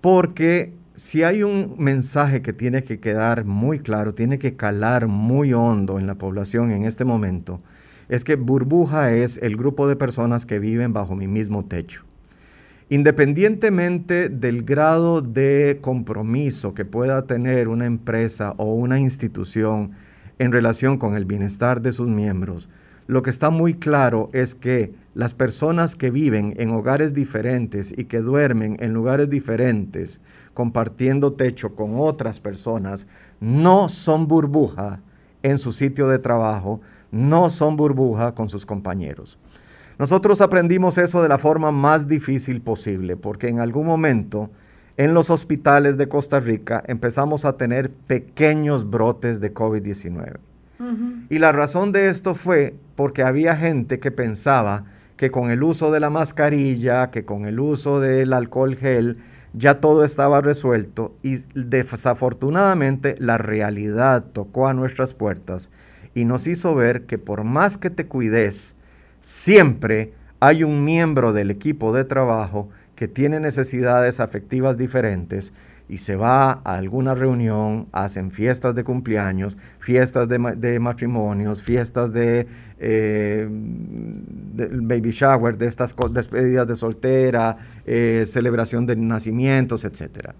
[0.00, 5.52] porque si hay un mensaje que tiene que quedar muy claro, tiene que calar muy
[5.52, 7.60] hondo en la población en este momento,
[8.08, 12.04] es que burbuja es el grupo de personas que viven bajo mi mismo techo.
[12.92, 19.92] Independientemente del grado de compromiso que pueda tener una empresa o una institución
[20.40, 22.68] en relación con el bienestar de sus miembros,
[23.06, 28.06] lo que está muy claro es que las personas que viven en hogares diferentes y
[28.06, 30.20] que duermen en lugares diferentes,
[30.52, 33.06] compartiendo techo con otras personas,
[33.38, 35.00] no son burbuja
[35.44, 36.80] en su sitio de trabajo,
[37.12, 39.38] no son burbuja con sus compañeros.
[40.00, 44.48] Nosotros aprendimos eso de la forma más difícil posible, porque en algún momento
[44.96, 50.38] en los hospitales de Costa Rica empezamos a tener pequeños brotes de COVID-19.
[51.28, 54.84] Y la razón de esto fue porque había gente que pensaba
[55.18, 59.18] que con el uso de la mascarilla, que con el uso del alcohol gel,
[59.52, 65.70] ya todo estaba resuelto y desafortunadamente la realidad tocó a nuestras puertas
[66.14, 68.76] y nos hizo ver que por más que te cuides,
[69.20, 75.52] siempre hay un miembro del equipo de trabajo que tiene necesidades afectivas diferentes
[75.90, 82.46] y se va a alguna reunión, hacen fiestas de cumpleaños, fiestas de, matrimonios, fiestas de,
[82.78, 87.56] eh, baby shower, de estas despedidas de soltera,
[87.86, 90.30] eh, celebración de nacimientos, etc.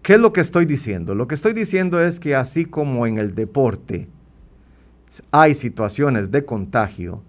[0.00, 1.16] ¿Qué es lo que estoy diciendo?
[1.16, 4.06] Lo que estoy diciendo es que así como en el deporte
[5.32, 7.22] hay situaciones de contagio,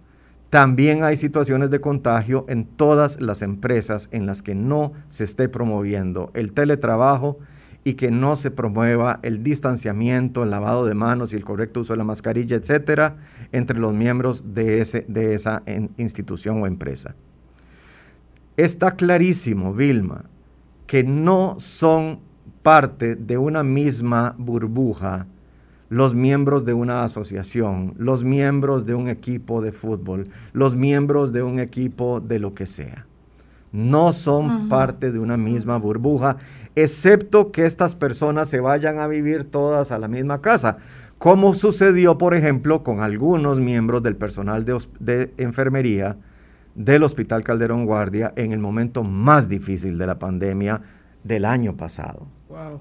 [0.50, 5.48] también hay situaciones de contagio en todas las empresas en las que no se esté
[5.48, 7.38] promoviendo el teletrabajo
[7.84, 11.94] y que no se promueva el distanciamiento, el lavado de manos y el correcto uso
[11.94, 13.18] de la mascarilla, etcétera,
[13.52, 15.62] entre los miembros de, ese, de esa
[15.98, 17.16] institución o empresa.
[18.58, 20.26] Está clarísimo, Vilma,
[20.88, 22.20] que no son
[22.64, 25.28] parte de una misma burbuja
[25.90, 31.44] los miembros de una asociación, los miembros de un equipo de fútbol, los miembros de
[31.44, 33.06] un equipo de lo que sea.
[33.72, 36.38] No son parte de una misma burbuja,
[36.76, 40.78] excepto que estas personas se vayan a vivir todas a la misma casa,
[41.18, 46.18] como sucedió, por ejemplo, con algunos miembros del personal de, enfermería
[46.76, 50.82] del Hospital Calderón Guardia en el momento más difícil de la pandemia
[51.24, 52.28] del año pasado,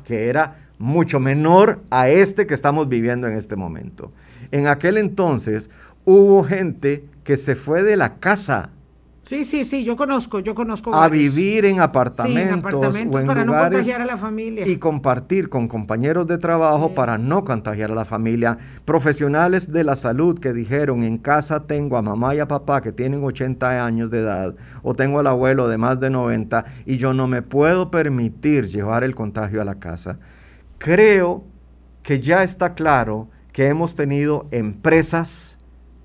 [0.05, 4.13] que era mucho menor a este que estamos viviendo en este momento.
[4.51, 5.71] En aquel entonces
[6.05, 8.71] hubo gente que se fue de la casa.
[9.23, 10.95] Sí, sí, sí, yo conozco, yo conozco.
[10.95, 14.67] A vivir en apartamentos, apartamentos para no contagiar a la familia.
[14.67, 18.57] Y compartir con compañeros de trabajo para no contagiar a la familia.
[18.87, 22.91] Profesionales de la salud que dijeron, en casa tengo a mamá y a papá que
[22.91, 27.13] tienen 80 años de edad, o tengo al abuelo de más de 90, y yo
[27.13, 30.19] no me puedo permitir llevar el contagio a la casa
[30.79, 31.45] creo
[32.03, 35.59] que ya está claro que hemos tenido empresas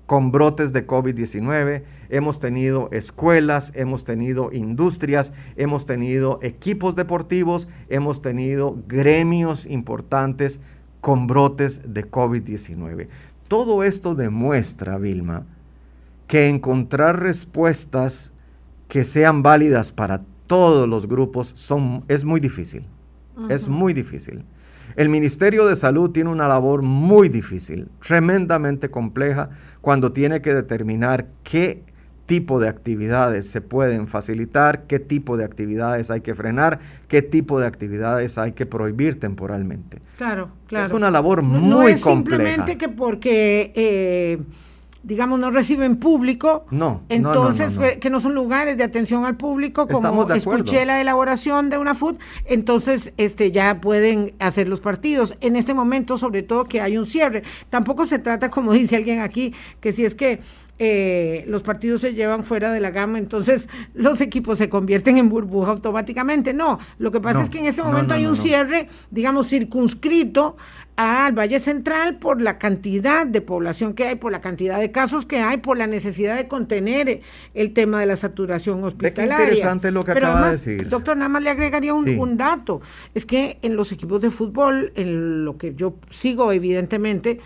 [0.06, 8.20] con brotes de COVID-19, hemos tenido escuelas, hemos tenido industrias, hemos tenido equipos deportivos, hemos
[8.20, 10.60] tenido gremios importantes
[11.00, 13.08] con brotes de COVID-19.
[13.48, 15.46] Todo esto demuestra, Vilma,
[16.26, 18.32] que encontrar respuestas
[18.88, 22.84] que sean válidas para todos los grupos son, es muy difícil.
[23.48, 24.44] Es muy difícil.
[24.96, 31.26] El Ministerio de Salud tiene una labor muy difícil, tremendamente compleja, cuando tiene que determinar
[31.42, 31.82] qué
[32.26, 36.78] tipo de actividades se pueden facilitar, qué tipo de actividades hay que frenar,
[37.08, 40.00] qué tipo de actividades hay que prohibir temporalmente.
[40.16, 40.86] Claro, claro.
[40.86, 41.82] Es una labor muy compleja.
[41.82, 44.38] No es simplemente que porque eh,
[45.04, 46.66] digamos, no reciben público.
[46.70, 47.02] No.
[47.08, 51.94] Entonces, que no son lugares de atención al público, como escuché la elaboración de una
[51.94, 55.36] FUT, entonces este, ya pueden hacer los partidos.
[55.40, 57.42] En este momento, sobre todo, que hay un cierre.
[57.70, 60.40] Tampoco se trata, como dice alguien aquí, que si es que
[60.80, 65.28] eh, los partidos se llevan fuera de la gama, entonces los equipos se convierten en
[65.28, 66.52] burbuja automáticamente.
[66.52, 70.56] No, lo que pasa es que en este momento hay un cierre, digamos, circunscrito
[70.96, 75.26] al Valle Central por la cantidad de población que hay, por la cantidad de casos
[75.26, 77.20] que hay, por la necesidad de contener
[77.54, 79.44] el tema de la saturación hospitalaria.
[79.44, 80.88] interesante lo que acaba de decir.
[80.88, 82.80] Doctor, nada más le agregaría un, un, dato.
[83.14, 87.40] Es que en los equipos de fútbol, en lo que yo sigo evidentemente,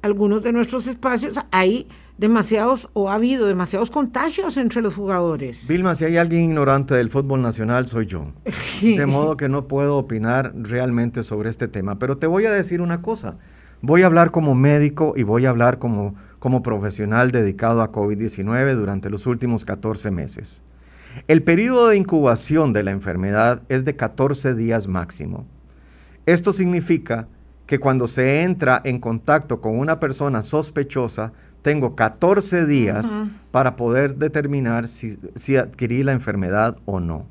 [0.00, 1.86] algunos de nuestros espacios, hay
[2.18, 5.66] demasiados o ha habido demasiados contagios entre los jugadores.
[5.68, 8.32] Vilma, si hay alguien ignorante del fútbol nacional, soy yo.
[8.82, 11.98] De modo que no puedo opinar realmente sobre este tema.
[11.98, 13.36] Pero te voy a decir una cosa.
[13.82, 18.74] Voy a hablar como médico y voy a hablar como, como profesional dedicado a COVID-19
[18.74, 20.62] durante los últimos 14 meses.
[21.28, 25.46] El periodo de incubación de la enfermedad es de 14 días máximo.
[26.24, 27.28] Esto significa
[27.66, 31.32] que cuando se entra en contacto con una persona sospechosa,
[31.66, 33.10] tengo 14 días
[33.50, 37.26] para poder determinar si, si adquirí la enfermedad o no.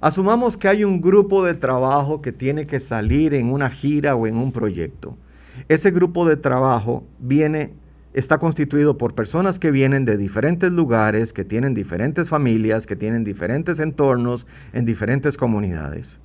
[0.00, 4.28] Asumamos que hay un grupo de trabajo que tiene que salir en una gira o
[4.28, 5.18] en un proyecto.
[5.66, 7.74] Ese grupo de trabajo viene,
[8.14, 13.24] está constituido por personas que vienen de diferentes lugares, que tienen diferentes familias, que tienen
[13.24, 16.20] diferentes entornos en diferentes comunidades,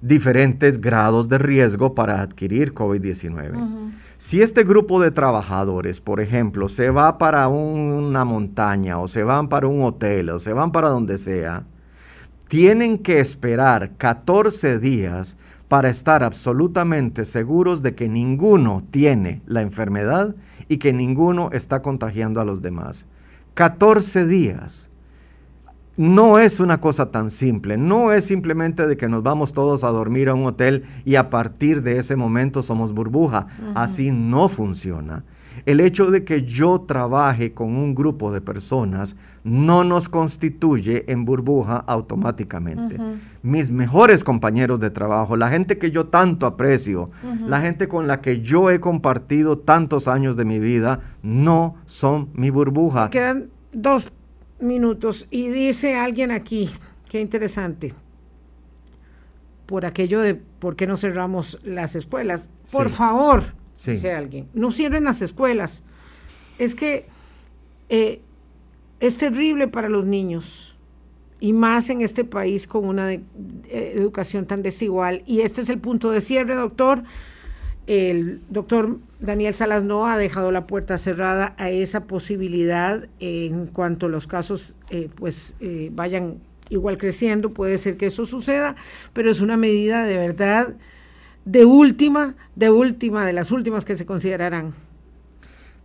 [0.00, 3.92] diferentes grados de riesgo para adquirir COVID-19.
[4.18, 9.48] Si este grupo de trabajadores, por ejemplo, se va para una montaña o se van
[9.48, 11.64] para un hotel o se van para donde sea,
[12.48, 15.36] tienen que esperar 14 días
[15.68, 20.34] para estar absolutamente seguros de que ninguno tiene la enfermedad
[20.68, 23.06] y que ninguno está contagiando a los demás.
[23.54, 24.89] 14 días
[26.00, 29.88] no es una cosa tan simple, no es simplemente de que nos vamos todos a
[29.88, 33.48] dormir a un hotel y a partir de ese momento somos burbuja.
[33.74, 35.24] Así no funciona.
[35.66, 41.26] El hecho de que yo trabaje con un grupo de personas no nos constituye en
[41.26, 42.96] burbuja automáticamente.
[43.42, 47.10] Mis mejores compañeros de trabajo, la gente que yo tanto aprecio,
[47.46, 52.30] la gente con la que yo he compartido tantos años de mi vida, no son
[52.32, 53.10] mi burbuja.
[53.10, 54.10] Quedan dos
[54.60, 55.26] minutos.
[55.30, 56.70] Y dice alguien aquí,
[57.08, 57.94] qué interesante,
[59.66, 62.50] por aquello de por qué no cerramos las escuelas.
[62.72, 63.54] Por favor,
[63.86, 65.82] dice alguien, no cierren las escuelas.
[66.58, 67.06] Es que
[67.88, 68.20] eh,
[69.00, 70.76] es terrible para los niños
[71.40, 73.22] y más en este país con una eh,
[73.68, 75.22] educación tan desigual.
[75.26, 77.02] Y este es el punto de cierre, doctor.
[77.90, 84.08] El doctor Daniel Salas no ha dejado la puerta cerrada a esa posibilidad en cuanto
[84.08, 86.36] los casos eh, pues eh, vayan
[86.68, 88.76] igual creciendo, puede ser que eso suceda,
[89.12, 90.76] pero es una medida de verdad
[91.44, 94.72] de última, de última, de las últimas que se considerarán.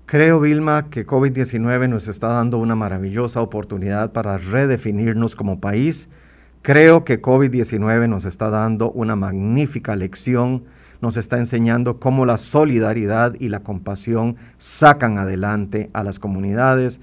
[0.05, 6.07] Creo, Vilma, que COVID-19 nos está dando una maravillosa oportunidad para redefinirnos como país.
[6.61, 10.65] Creo que COVID-19 nos está dando una magnífica lección
[11.05, 16.99] nos está enseñando cómo la solidaridad y la compasión sacan adelante a las comunidades.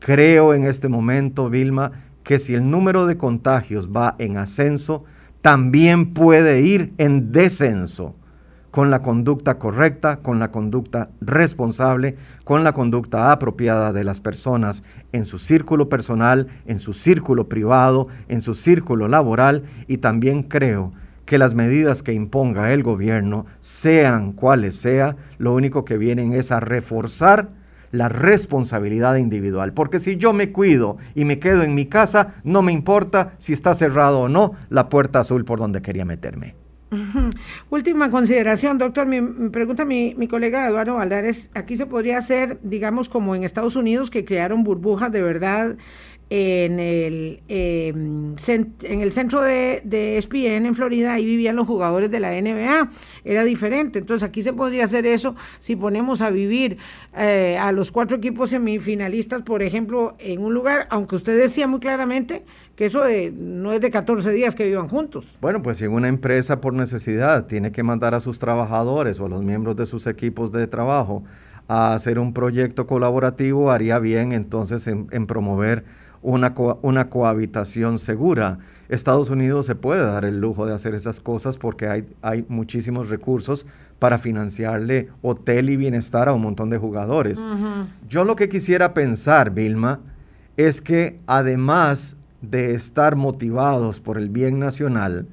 [0.00, 1.92] Creo en este momento, Vilma,
[2.24, 5.04] que si el número de contagios va en ascenso,
[5.40, 8.16] también puede ir en descenso
[8.72, 14.82] con la conducta correcta, con la conducta responsable, con la conducta apropiada de las personas
[15.12, 20.92] en su círculo personal, en su círculo privado, en su círculo laboral y también creo
[21.24, 26.52] que las medidas que imponga el gobierno, sean cuales sea, lo único que vienen es
[26.52, 27.50] a reforzar
[27.92, 29.72] la responsabilidad individual.
[29.72, 33.52] Porque si yo me cuido y me quedo en mi casa, no me importa si
[33.52, 36.56] está cerrado o no la puerta azul por donde quería meterme.
[37.70, 39.06] Última consideración, doctor.
[39.06, 43.76] Me, pregunta mi, mi, colega Eduardo Valdares, aquí se podría hacer, digamos, como en Estados
[43.76, 45.76] Unidos, que crearon burbujas de verdad
[46.30, 48.34] en el, em,
[48.82, 52.90] en el centro de, de ESPN en Florida, ahí vivían los jugadores de la NBA,
[53.24, 53.98] era diferente.
[53.98, 56.78] Entonces aquí se podría hacer eso si ponemos a vivir
[57.16, 61.80] eh, a los cuatro equipos semifinalistas, por ejemplo, en un lugar, aunque usted decía muy
[61.80, 62.44] claramente
[62.74, 63.04] que eso
[63.36, 65.38] no es de 14 días que vivan juntos.
[65.40, 69.28] Bueno, pues si una empresa por necesidad tiene que mandar a sus trabajadores o a
[69.28, 71.22] los miembros de sus equipos de trabajo
[71.68, 75.84] a hacer un proyecto colaborativo, haría bien entonces en promover
[76.24, 78.58] una, una cohabitación segura.
[78.88, 83.08] Estados Unidos se puede dar el lujo de hacer esas cosas porque hay, hay muchísimos
[83.08, 83.66] recursos
[83.98, 87.44] para financiarle hotel y bienestar a un montón de jugadores.
[88.08, 90.00] Yo lo que quisiera pensar, Vilma,
[90.56, 95.26] es que además de estar motivados por el bien nacional,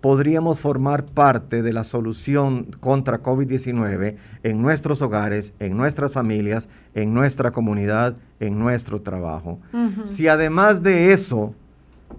[0.00, 7.14] podríamos formar parte de la solución contra COVID-19 en nuestros hogares, en nuestras familias, en
[7.14, 9.58] nuestra comunidad, en nuestro trabajo.
[10.04, 11.54] Si además de eso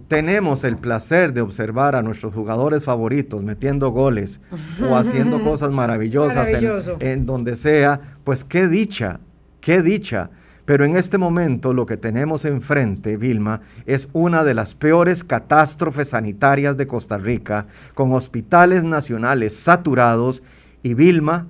[0.08, 4.40] tenemos el placer de observar a nuestros jugadores favoritos metiendo goles
[4.82, 6.48] o haciendo cosas maravillosas
[7.00, 9.20] en, donde sea, pues qué dicha,
[9.60, 10.30] qué dicha.
[10.64, 16.10] Pero en este momento lo que tenemos enfrente, Vilma, es una de las peores catástrofes
[16.10, 20.42] sanitarias de Costa Rica, con hospitales nacionales saturados
[20.84, 21.48] y Vilma,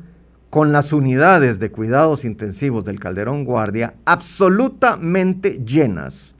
[0.52, 6.36] con las unidades de cuidados intensivos del Calderón Guardia absolutamente llenas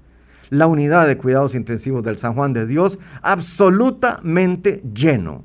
[0.51, 5.45] la unidad de cuidados intensivos del San Juan de Dios absolutamente lleno.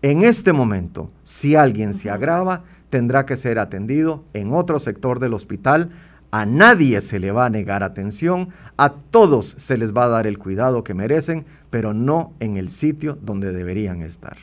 [0.00, 5.34] En este momento, si alguien se agrava, tendrá que ser atendido en otro sector del
[5.34, 5.90] hospital.
[6.30, 8.48] A nadie se le va a negar atención,
[8.78, 12.70] a todos se les va a dar el cuidado que merecen, pero no en el
[12.70, 14.38] sitio donde deberían estar.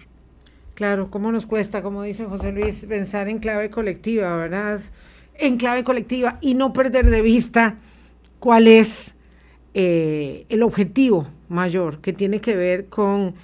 [0.75, 4.81] Claro, ¿cómo nos cuesta, como dice José Luis, pensar en clave colectiva, verdad?
[5.35, 7.77] En clave colectiva y no perder de vista
[8.39, 9.15] cuál es
[9.73, 13.35] eh, el objetivo mayor que tiene que ver con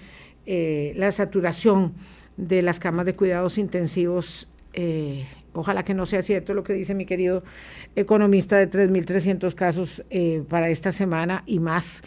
[0.45, 1.93] eh, la saturación
[2.36, 4.49] de las camas de cuidados intensivos.
[4.73, 7.43] Eh, ojalá que no sea cierto lo que dice mi querido
[7.95, 10.03] economista de 3.300 casos
[10.49, 12.03] para esta semana y más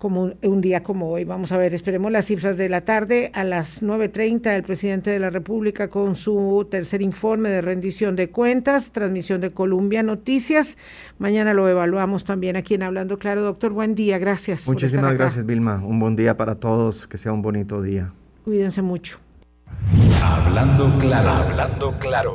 [0.00, 1.24] como un, día como hoy.
[1.24, 3.30] Vamos a ver, esperemos las cifras de la tarde.
[3.34, 8.30] A las 9.30 el presidente de la República con su tercer informe de rendición de
[8.30, 10.78] cuentas, transmisión de Columbia Noticias.
[11.18, 13.42] Mañana lo evaluamos también aquí en Hablando Claro.
[13.42, 14.66] Doctor, buen día, gracias.
[14.66, 15.82] Muchísimas gracias, Vilma.
[15.84, 18.12] Un buen día para todos, que sea un bonito día.
[18.44, 19.18] Cuídense mucho.
[20.24, 22.34] Hablando claro, hablando claro.